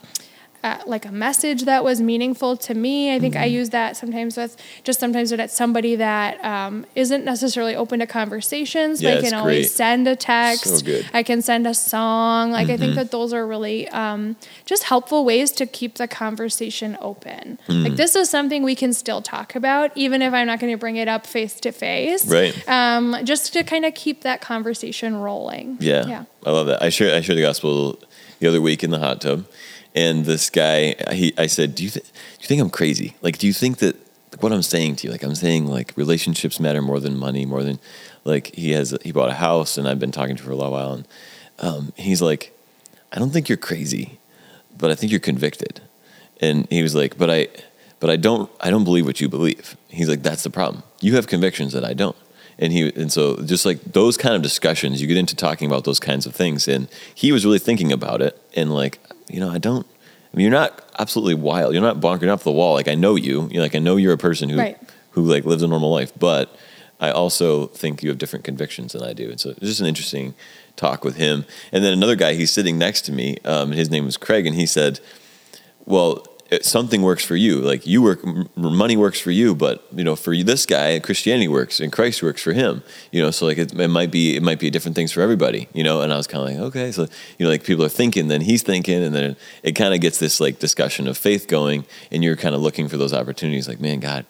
uh, 0.63 0.77
like 0.85 1.05
a 1.05 1.11
message 1.11 1.63
that 1.63 1.83
was 1.83 1.99
meaningful 2.01 2.55
to 2.57 2.73
me. 2.73 3.13
I 3.13 3.19
think 3.19 3.35
I 3.35 3.47
Mm-hmm. 3.47 3.55
use 3.55 3.69
that 3.71 3.97
sometimes 3.97 4.37
with 4.37 4.55
just 4.83 4.99
sometimes 4.99 5.31
when 5.31 5.39
it's 5.41 5.53
somebody 5.53 5.95
that 5.97 6.43
um, 6.43 6.85
not 6.95 7.21
necessarily 7.25 7.75
open 7.75 7.99
to 7.99 8.07
conversations. 8.07 9.01
Yeah, 9.01 9.15
I 9.15 9.21
can 9.21 9.33
always 9.33 9.65
great. 9.67 9.71
send 9.71 10.07
a 10.07 10.15
text. 10.15 10.85
So. 10.85 11.01
I 11.13 11.21
can 11.23 11.41
send 11.41 11.67
a 11.67 11.73
song. 11.73 12.51
Like 12.51 12.67
I 12.69 12.73
Mm-hmm. 12.73 12.81
think 12.81 12.95
that 12.95 13.11
those 13.11 13.33
are 13.33 13.45
really 13.45 13.87
um, 13.89 14.35
just 14.65 14.83
helpful 14.83 15.25
ways 15.25 15.51
to 15.53 15.65
keep 15.65 15.95
the 15.95 16.07
conversation 16.07 16.97
open. 17.01 17.59
Mm. 17.67 17.83
Like 17.83 17.95
this 17.97 18.15
is 18.15 18.29
something 18.29 18.63
we 18.63 18.75
can 18.75 18.93
still 18.93 19.21
talk 19.21 19.55
about, 19.55 19.91
even 19.95 20.21
if 20.21 20.33
I'm 20.33 20.47
not 20.47 20.59
going 20.59 20.71
to 20.71 20.77
bring 20.77 20.95
it 20.95 21.07
up 21.07 21.27
face 21.27 21.59
to 21.61 21.71
face. 21.71 22.25
Right. 22.27 22.53
Um, 22.69 23.17
just 23.25 23.53
to 23.53 23.63
kind 23.63 23.85
of 23.85 23.93
keep 23.93 24.21
that 24.21 24.41
conversation 24.41 25.15
rolling. 25.17 25.77
Yeah, 25.79 26.05
Yeah. 26.07 26.23
I 26.45 26.51
love 26.51 26.67
that. 26.67 26.81
I 26.81 26.89
shared 26.89 27.13
I 27.13 27.21
shared 27.21 27.37
the 27.37 27.41
gospel 27.43 27.99
the 28.39 28.47
other 28.47 28.61
week 28.61 28.83
in 28.83 28.89
the 28.91 28.99
hot 28.99 29.21
tub, 29.21 29.45
and 29.95 30.25
this 30.25 30.49
guy, 30.49 30.95
he, 31.11 31.33
I 31.37 31.47
said, 31.47 31.75
"Do 31.75 31.83
you 31.83 31.89
th- 31.89 32.05
do 32.05 32.41
you 32.41 32.47
think 32.47 32.61
I'm 32.61 32.69
crazy? 32.69 33.15
Like, 33.21 33.37
do 33.37 33.47
you 33.47 33.53
think 33.53 33.77
that 33.77 33.95
like, 34.31 34.41
what 34.41 34.51
I'm 34.51 34.63
saying 34.63 34.97
to 34.97 35.07
you, 35.07 35.11
like 35.11 35.23
I'm 35.23 35.35
saying, 35.35 35.67
like 35.67 35.93
relationships 35.95 36.59
matter 36.59 36.81
more 36.81 36.99
than 36.99 37.17
money, 37.17 37.45
more 37.45 37.63
than 37.63 37.79
like 38.23 38.53
he 38.55 38.71
has 38.71 38.97
he 39.03 39.11
bought 39.11 39.29
a 39.29 39.35
house, 39.35 39.77
and 39.77 39.87
I've 39.87 39.99
been 39.99 40.11
talking 40.11 40.35
to 40.35 40.43
for 40.43 40.51
a 40.51 40.55
little 40.55 40.71
while, 40.71 40.93
and 40.93 41.07
um, 41.59 41.93
he's 41.95 42.21
like, 42.21 42.57
I 43.11 43.19
don't 43.19 43.31
think 43.31 43.49
you're 43.49 43.57
crazy, 43.57 44.19
but 44.77 44.89
I 44.89 44.95
think 44.95 45.11
you're 45.11 45.19
convicted, 45.19 45.81
and 46.41 46.67
he 46.71 46.81
was 46.81 46.95
like, 46.95 47.17
but 47.17 47.29
I, 47.29 47.47
but 47.99 48.09
I 48.09 48.15
don't 48.15 48.49
I 48.59 48.71
don't 48.71 48.83
believe 48.83 49.05
what 49.05 49.21
you 49.21 49.29
believe. 49.29 49.77
He's 49.89 50.09
like, 50.09 50.23
that's 50.23 50.43
the 50.43 50.49
problem. 50.49 50.83
You 51.01 51.15
have 51.15 51.27
convictions 51.27 51.73
that 51.73 51.85
I 51.85 51.93
don't 51.93 52.15
and 52.59 52.71
he 52.71 52.91
and 52.95 53.11
so 53.11 53.37
just 53.37 53.65
like 53.65 53.81
those 53.83 54.17
kind 54.17 54.35
of 54.35 54.41
discussions 54.41 55.01
you 55.01 55.07
get 55.07 55.17
into 55.17 55.35
talking 55.35 55.67
about 55.67 55.83
those 55.83 55.99
kinds 55.99 56.25
of 56.25 56.35
things 56.35 56.67
and 56.67 56.87
he 57.13 57.31
was 57.31 57.45
really 57.45 57.59
thinking 57.59 57.91
about 57.91 58.21
it 58.21 58.39
and 58.55 58.73
like 58.73 58.99
you 59.29 59.39
know 59.39 59.49
i 59.49 59.57
don't 59.57 59.85
i 60.33 60.37
mean 60.37 60.43
you're 60.43 60.51
not 60.51 60.83
absolutely 60.99 61.33
wild. 61.35 61.73
You're 61.73 61.81
not 61.81 61.99
bonkering 61.99 62.31
off 62.31 62.43
the 62.43 62.51
wall. 62.51 62.73
Like 62.75 62.87
i 62.87 62.95
know 62.95 63.15
you. 63.15 63.47
You're 63.51 63.63
like 63.63 63.75
i 63.75 63.79
know 63.79 63.95
you're 63.97 64.13
a 64.13 64.17
person 64.17 64.49
who 64.49 64.57
Right. 64.57 64.77
who 65.11 65.23
like 65.23 65.45
lives 65.45 65.63
a 65.63 65.67
normal 65.67 65.91
life 65.91 66.11
but 66.19 66.55
i 66.99 67.09
also 67.11 67.67
think 67.67 68.03
you 68.03 68.09
have 68.09 68.17
different 68.17 68.45
convictions 68.45 68.93
than 68.93 69.03
i 69.03 69.13
do. 69.13 69.29
And 69.29 69.39
so 69.39 69.49
it's 69.51 69.59
just 69.61 69.79
an 69.81 69.87
interesting 69.87 70.33
talk 70.75 71.03
with 71.03 71.15
him. 71.17 71.45
And 71.71 71.83
then 71.83 71.93
another 71.93 72.15
guy 72.15 72.33
he's 72.33 72.51
sitting 72.51 72.77
next 72.77 73.01
to 73.01 73.11
me 73.11 73.37
um, 73.45 73.71
his 73.71 73.89
name 73.89 74.05
was 74.05 74.17
craig 74.17 74.45
and 74.47 74.55
he 74.55 74.65
said 74.65 74.99
well 75.85 76.25
something 76.61 77.01
works 77.01 77.23
for 77.23 77.35
you. 77.35 77.59
Like 77.59 77.87
you 77.87 78.01
work 78.01 78.19
m- 78.25 78.49
money 78.55 78.97
works 78.97 79.19
for 79.19 79.31
you 79.31 79.55
but 79.55 79.85
you 79.93 80.03
know 80.03 80.15
for 80.15 80.35
this 80.35 80.65
guy 80.65 80.99
christianity 80.99 81.47
works 81.47 81.79
and 81.79 81.91
christ 81.91 82.21
works 82.21 82.41
for 82.41 82.53
him 82.53 82.83
you 83.11 83.21
know 83.21 83.31
so 83.31 83.45
like 83.45 83.57
it, 83.57 83.73
it 83.73 83.87
might 83.87 84.11
be 84.11 84.35
it 84.35 84.43
might 84.43 84.59
be 84.59 84.69
different 84.69 84.95
things 84.95 85.11
for 85.11 85.21
everybody 85.21 85.67
you 85.73 85.83
know? 85.83 86.01
And 86.01 86.11
i 86.13 86.17
was 86.17 86.27
kind 86.27 86.43
of 86.43 86.49
like 86.49 86.67
okay 86.67 86.91
so 86.91 87.03
you 87.37 87.45
know 87.45 87.49
like 87.49 87.63
people 87.63 87.85
are 87.85 87.89
thinking 87.89 88.27
then 88.27 88.41
he's 88.41 88.63
thinking 88.63 89.03
and 89.03 89.15
then 89.15 89.35
it, 89.63 89.73
kind 89.73 89.93
of 89.93 90.01
gets 90.01 90.19
this 90.19 90.39
like 90.39 90.59
discussion 90.59 91.07
of 91.07 91.17
faith 91.17 91.47
going 91.47 91.85
and 92.11 92.23
you're 92.23 92.35
kind 92.35 92.55
of 92.55 92.61
looking 92.61 92.87
for 92.87 92.97
those 92.97 93.13
opportunities 93.13 93.67
like 93.67 93.79
man 93.79 93.99
god 93.99 94.25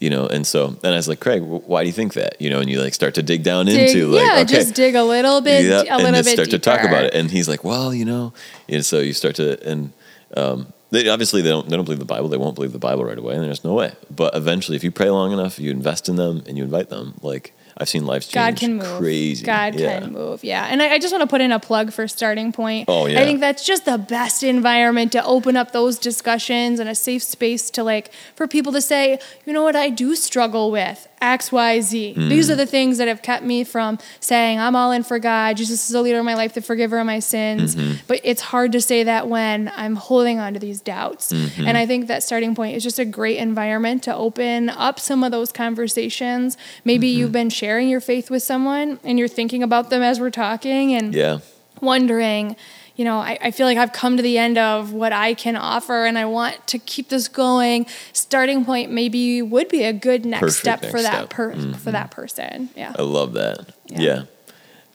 you 0.00 0.10
know? 0.10 0.26
And 0.26 0.44
so 0.44 0.68
then 0.82 0.92
i 0.92 0.96
was 0.96 1.06
like 1.08 1.20
craig 1.20 1.42
wh- 1.42 1.68
why 1.68 1.82
do 1.82 1.86
you 1.86 1.92
think 1.92 2.14
that? 2.14 2.40
You 2.40 2.50
know 2.50 2.60
and 2.60 2.68
you 2.68 2.80
like 2.82 2.94
start 2.94 3.14
to 3.14 3.22
dig 3.22 3.42
down 3.42 3.66
Dig- 3.66 3.88
into 3.90 4.08
like 4.08 4.26
yeah, 4.26 4.42
okay. 4.42 4.44
just 4.44 4.74
dig 4.74 4.94
a 4.94 5.04
little 5.04 5.40
bit, 5.40 5.64
yeah, 5.64 5.82
a 5.82 5.96
little 5.96 6.14
and 6.14 6.24
bit 6.24 6.32
start 6.34 6.50
to 6.50 6.58
talk 6.58 6.82
about 6.82 7.04
it. 7.04 7.14
And 7.14 7.30
he's 7.30 7.48
like, 7.48 7.62
well, 7.64 7.94
you 7.94 8.04
know, 8.04 8.32
and 8.68 8.84
so 8.84 8.98
you 8.98 9.12
start 9.12 9.36
to, 9.36 9.62
and 9.68 9.92
um, 10.36 10.72
they 10.94 11.08
obviously 11.08 11.42
they 11.42 11.50
don't 11.50 11.68
they 11.68 11.76
don't 11.76 11.84
believe 11.84 11.98
the 11.98 12.04
Bible. 12.04 12.28
They 12.28 12.36
won't 12.36 12.54
believe 12.54 12.72
the 12.72 12.78
Bible 12.78 13.04
right 13.04 13.18
away, 13.18 13.34
and 13.34 13.44
there's 13.44 13.64
no 13.64 13.74
way. 13.74 13.92
But 14.10 14.34
eventually, 14.34 14.76
if 14.76 14.84
you 14.84 14.90
pray 14.90 15.10
long 15.10 15.32
enough, 15.32 15.58
you 15.58 15.70
invest 15.70 16.08
in 16.08 16.16
them 16.16 16.42
and 16.46 16.56
you 16.56 16.64
invite 16.64 16.88
them. 16.88 17.14
Like 17.22 17.52
I've 17.76 17.88
seen 17.88 18.06
lives 18.06 18.26
change. 18.26 18.34
God 18.34 18.60
can 18.60 18.76
move. 18.76 18.98
Crazy. 18.98 19.44
God 19.44 19.74
yeah. 19.74 20.00
can 20.00 20.12
move. 20.12 20.44
Yeah. 20.44 20.66
And 20.70 20.80
I, 20.80 20.94
I 20.94 20.98
just 20.98 21.12
want 21.12 21.22
to 21.22 21.26
put 21.26 21.40
in 21.40 21.50
a 21.50 21.58
plug 21.58 21.92
for 21.92 22.06
Starting 22.06 22.52
Point. 22.52 22.88
Oh, 22.88 23.06
yeah. 23.06 23.20
I 23.20 23.24
think 23.24 23.40
that's 23.40 23.64
just 23.64 23.84
the 23.84 23.98
best 23.98 24.42
environment 24.42 25.12
to 25.12 25.24
open 25.24 25.56
up 25.56 25.72
those 25.72 25.98
discussions 25.98 26.78
and 26.78 26.88
a 26.88 26.94
safe 26.94 27.22
space 27.22 27.70
to 27.70 27.82
like 27.82 28.12
for 28.36 28.46
people 28.46 28.72
to 28.72 28.80
say, 28.80 29.18
you 29.44 29.52
know 29.52 29.62
what, 29.62 29.74
I 29.74 29.90
do 29.90 30.14
struggle 30.14 30.70
with 30.70 31.08
X, 31.24 31.50
Y, 31.50 31.80
Z. 31.80 32.14
Mm. 32.16 32.28
These 32.28 32.50
are 32.50 32.56
the 32.56 32.66
things 32.66 32.98
that 32.98 33.08
have 33.08 33.22
kept 33.22 33.44
me 33.44 33.64
from 33.64 33.98
saying 34.20 34.58
I'm 34.60 34.76
all 34.76 34.92
in 34.92 35.02
for 35.02 35.18
God. 35.18 35.56
Jesus 35.56 35.86
is 35.86 35.88
the 35.92 36.02
leader 36.02 36.18
of 36.18 36.24
my 36.24 36.34
life, 36.34 36.52
the 36.54 36.60
forgiver 36.62 36.98
of 36.98 37.06
my 37.06 37.18
sins. 37.18 37.74
Mm-hmm. 37.74 38.02
But 38.06 38.20
it's 38.24 38.42
hard 38.42 38.72
to 38.72 38.80
say 38.80 39.02
that 39.04 39.28
when 39.28 39.72
I'm 39.74 39.96
holding 39.96 40.38
on 40.38 40.52
to 40.54 40.60
these 40.60 40.80
doubts. 40.80 41.32
Mm-hmm. 41.32 41.66
And 41.66 41.78
I 41.78 41.86
think 41.86 42.08
that 42.08 42.22
Starting 42.22 42.54
Point 42.54 42.76
is 42.76 42.82
just 42.82 42.98
a 42.98 43.04
great 43.04 43.38
environment 43.38 44.02
to 44.04 44.14
open 44.14 44.68
up 44.68 45.00
some 45.00 45.24
of 45.24 45.30
those 45.32 45.50
conversations. 45.52 46.56
Maybe 46.84 47.08
Mm-hmm. 47.10 47.18
you've 47.20 47.32
been 47.32 47.50
sharing 47.50 47.88
your 47.88 48.00
faith 48.00 48.30
with 48.30 48.42
someone 48.42 48.98
and 49.04 49.18
you're 49.18 49.28
thinking 49.28 49.62
about 49.62 49.90
them 49.90 50.02
as 50.02 50.20
we're 50.20 50.30
talking 50.30 50.94
and 50.94 51.14
Yeah. 51.14 51.38
wondering, 51.80 52.56
you 52.96 53.04
know, 53.04 53.18
I, 53.18 53.38
I 53.42 53.50
feel 53.50 53.66
like 53.66 53.76
I've 53.78 53.92
come 53.92 54.16
to 54.16 54.22
the 54.22 54.38
end 54.38 54.56
of 54.56 54.92
what 54.92 55.12
I 55.12 55.34
can 55.34 55.56
offer 55.56 56.04
and 56.04 56.16
I 56.16 56.26
want 56.26 56.64
to 56.68 56.78
keep 56.78 57.08
this 57.08 57.26
going. 57.28 57.86
Starting 58.12 58.64
point 58.64 58.90
maybe 58.92 59.42
would 59.42 59.68
be 59.68 59.82
a 59.84 59.92
good 59.92 60.24
next 60.24 60.40
Perfect 60.40 60.60
step 60.60 60.82
next 60.82 60.92
for 60.92 61.02
that 61.02 61.26
step. 61.30 61.30
Mm-hmm. 61.30 61.72
for 61.72 61.90
that 61.90 62.10
person. 62.12 62.70
Yeah. 62.76 62.94
I 62.98 63.02
love 63.02 63.32
that. 63.32 63.66
Yeah. 63.86 64.00
Yeah. 64.00 64.22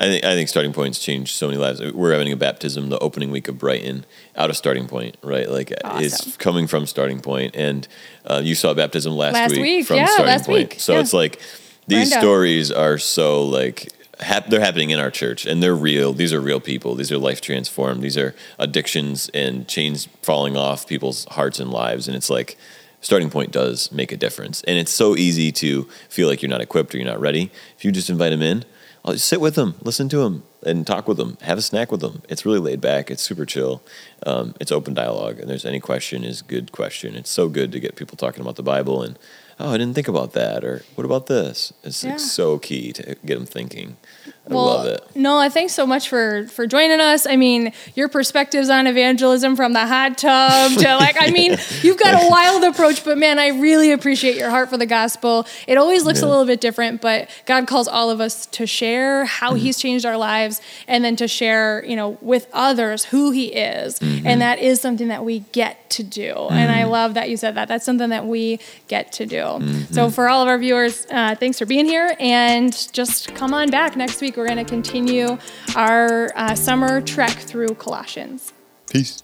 I 0.01 0.05
think 0.05 0.23
I 0.23 0.33
think 0.33 0.47
starting 0.47 0.71
points 0.71 0.97
change 0.99 1.33
so 1.33 1.47
many 1.47 1.57
lives. 1.59 1.81
We're 1.81 2.13
having 2.13 2.31
a 2.31 2.37
baptism 2.37 2.87
the 2.87 2.97
opening 2.99 3.31
week 3.31 3.49
of 3.49 3.57
Brighton 3.57 4.05
out 4.37 4.49
of 4.49 4.55
starting 4.55 4.87
point, 4.87 5.17
right? 5.21 5.49
Like 5.49 5.73
Awesome. 5.83 6.05
it's 6.05 6.37
coming 6.37 6.67
from 6.67 6.85
starting 6.85 7.19
point, 7.19 7.53
and 7.53 7.85
uh, 8.25 8.39
you 8.41 8.55
saw 8.55 8.73
baptism 8.73 9.11
last, 9.11 9.33
Last 9.33 9.51
week, 9.51 9.61
week, 9.61 9.87
from 9.87 9.97
yeah, 9.97 10.05
starting 10.05 10.39
point. 10.45 10.69
week, 10.71 10.79
So 10.79 10.93
yeah. 10.93 10.99
it's 11.01 11.11
like 11.11 11.41
these 11.87 12.11
Brenda. 12.11 12.25
stories 12.25 12.71
are 12.71 12.97
so 12.97 13.43
like 13.43 13.91
hap- 14.19 14.47
they're 14.47 14.59
happening 14.59 14.89
in 14.91 14.99
our 14.99 15.11
church, 15.11 15.45
and 15.45 15.61
they're 15.61 15.75
real. 15.75 16.13
These 16.13 16.33
are 16.33 16.41
real 16.41 16.59
people. 16.59 16.95
These 16.95 17.11
are 17.11 17.17
life 17.17 17.41
transformed. 17.41 18.01
These 18.01 18.17
are 18.17 18.35
addictions 18.57 19.29
and 19.33 19.67
chains 19.67 20.07
falling 20.21 20.55
off 20.57 20.87
people's 20.87 21.25
hearts 21.31 21.59
and 21.59 21.71
lives, 21.71 22.07
and 22.07 22.15
it's 22.15 22.29
like 22.29 22.57
starting 23.01 23.29
point 23.29 23.51
does 23.51 23.91
make 23.91 24.11
a 24.11 24.17
difference. 24.17 24.61
And 24.63 24.77
it's 24.77 24.91
so 24.91 25.15
easy 25.15 25.51
to 25.53 25.83
feel 26.09 26.27
like 26.27 26.41
you're 26.41 26.49
not 26.49 26.61
equipped 26.61 26.93
or 26.93 26.97
you're 26.97 27.07
not 27.07 27.19
ready. 27.21 27.49
If 27.77 27.85
you 27.85 27.91
just 27.91 28.09
invite 28.09 28.31
them 28.31 28.41
in, 28.41 28.65
I'll 29.05 29.13
just 29.13 29.27
sit 29.29 29.39
with 29.39 29.55
them, 29.55 29.75
listen 29.81 30.09
to 30.09 30.17
them, 30.17 30.43
and 30.65 30.85
talk 30.85 31.07
with 31.07 31.15
them. 31.15 31.37
Have 31.41 31.57
a 31.57 31.61
snack 31.61 31.89
with 31.89 32.01
them. 32.01 32.21
It's 32.27 32.45
really 32.45 32.59
laid 32.59 32.81
back. 32.81 33.09
It's 33.09 33.21
super 33.21 33.45
chill. 33.45 33.81
Um, 34.27 34.53
it's 34.59 34.73
open 34.73 34.93
dialogue, 34.93 35.39
and 35.39 35.49
there's 35.49 35.63
any 35.65 35.79
question 35.79 36.25
is 36.25 36.41
good 36.41 36.73
question. 36.73 37.15
It's 37.15 37.29
so 37.29 37.47
good 37.47 37.71
to 37.71 37.79
get 37.79 37.95
people 37.95 38.17
talking 38.17 38.41
about 38.41 38.57
the 38.57 38.63
Bible 38.63 39.01
and 39.01 39.17
oh, 39.61 39.73
I 39.73 39.77
didn't 39.77 39.93
think 39.93 40.07
about 40.07 40.31
that, 40.33 40.63
or 40.63 40.83
what 40.95 41.03
about 41.03 41.27
this? 41.27 41.73
It's 41.83 42.01
Yeah. 42.03 42.11
like 42.11 42.19
so 42.21 42.57
key 42.59 42.93
to 42.93 43.15
get 43.25 43.35
them 43.35 43.45
thinking. 43.45 43.97
I 44.27 44.31
well, 44.55 44.65
love 44.65 44.85
it. 44.87 45.15
Noah, 45.15 45.49
thanks 45.49 45.73
so 45.73 45.85
much 45.85 46.09
for 46.09 46.47
for 46.47 46.65
joining 46.67 46.99
us. 46.99 47.25
I 47.25 47.35
mean, 47.35 47.73
your 47.95 48.07
perspectives 48.09 48.69
on 48.69 48.87
evangelism 48.87 49.55
from 49.55 49.73
the 49.73 49.85
hot 49.85 50.17
tub 50.17 50.71
to 50.73 50.95
like, 50.95 51.15
I 51.19 51.31
mean, 51.31 51.57
you've 51.81 51.97
got 51.97 52.13
a 52.23 52.29
wild 52.29 52.63
approach, 52.63 53.03
but 53.03 53.17
man, 53.17 53.39
I 53.39 53.47
really 53.49 53.91
appreciate 53.91 54.35
your 54.37 54.49
heart 54.49 54.69
for 54.69 54.77
the 54.77 54.85
gospel. 54.85 55.45
It 55.67 55.77
always 55.77 56.05
looks 56.05 56.21
a 56.21 56.27
little 56.27 56.45
bit 56.45 56.61
different, 56.61 57.01
but 57.01 57.29
God 57.45 57.67
calls 57.67 57.87
all 57.87 58.09
of 58.09 58.19
us 58.21 58.45
to 58.47 58.65
share 58.65 59.25
how 59.25 59.49
Mm-hmm. 59.49 59.57
He's 59.59 59.77
changed 59.79 60.05
our 60.05 60.15
lives, 60.17 60.61
and 60.87 61.03
then 61.03 61.15
to 61.17 61.27
share, 61.27 61.83
you 61.85 61.95
know, 61.95 62.17
with 62.21 62.47
others 62.53 63.05
who 63.05 63.31
He 63.31 63.47
is, 63.47 63.99
Mm-hmm. 63.99 64.27
and 64.27 64.41
that 64.41 64.59
is 64.59 64.79
something 64.79 65.07
that 65.09 65.25
we 65.25 65.39
get 65.51 65.89
to 65.91 66.03
do. 66.03 66.33
And 66.51 66.71
I 66.71 66.83
love 66.83 67.15
that 67.15 67.29
you 67.29 67.37
said 67.37 67.55
that. 67.55 67.67
That's 67.67 67.83
something 67.83 68.09
that 68.09 68.25
we 68.25 68.59
get 68.87 69.11
to 69.13 69.25
do. 69.25 69.37
Mm-hmm. 69.37 69.93
So 69.93 70.09
for 70.09 70.29
all 70.29 70.41
of 70.41 70.47
our 70.47 70.57
viewers, 70.57 71.05
uh, 71.09 71.35
thanks 71.35 71.57
for 71.59 71.65
being 71.65 71.85
here, 71.85 72.15
and 72.19 72.71
just 72.93 73.33
come 73.35 73.53
on 73.53 73.69
back 73.71 73.95
next 73.95 74.21
week. 74.39 74.49
We're 74.49 74.55
going 74.55 74.65
to 74.65 74.69
continue 74.69 75.37
our 75.75 76.31
uh, 76.35 76.55
summer 76.55 77.01
trek 77.01 77.31
through 77.31 77.75
Colossians. 77.75 78.53
Peace. 78.89 79.23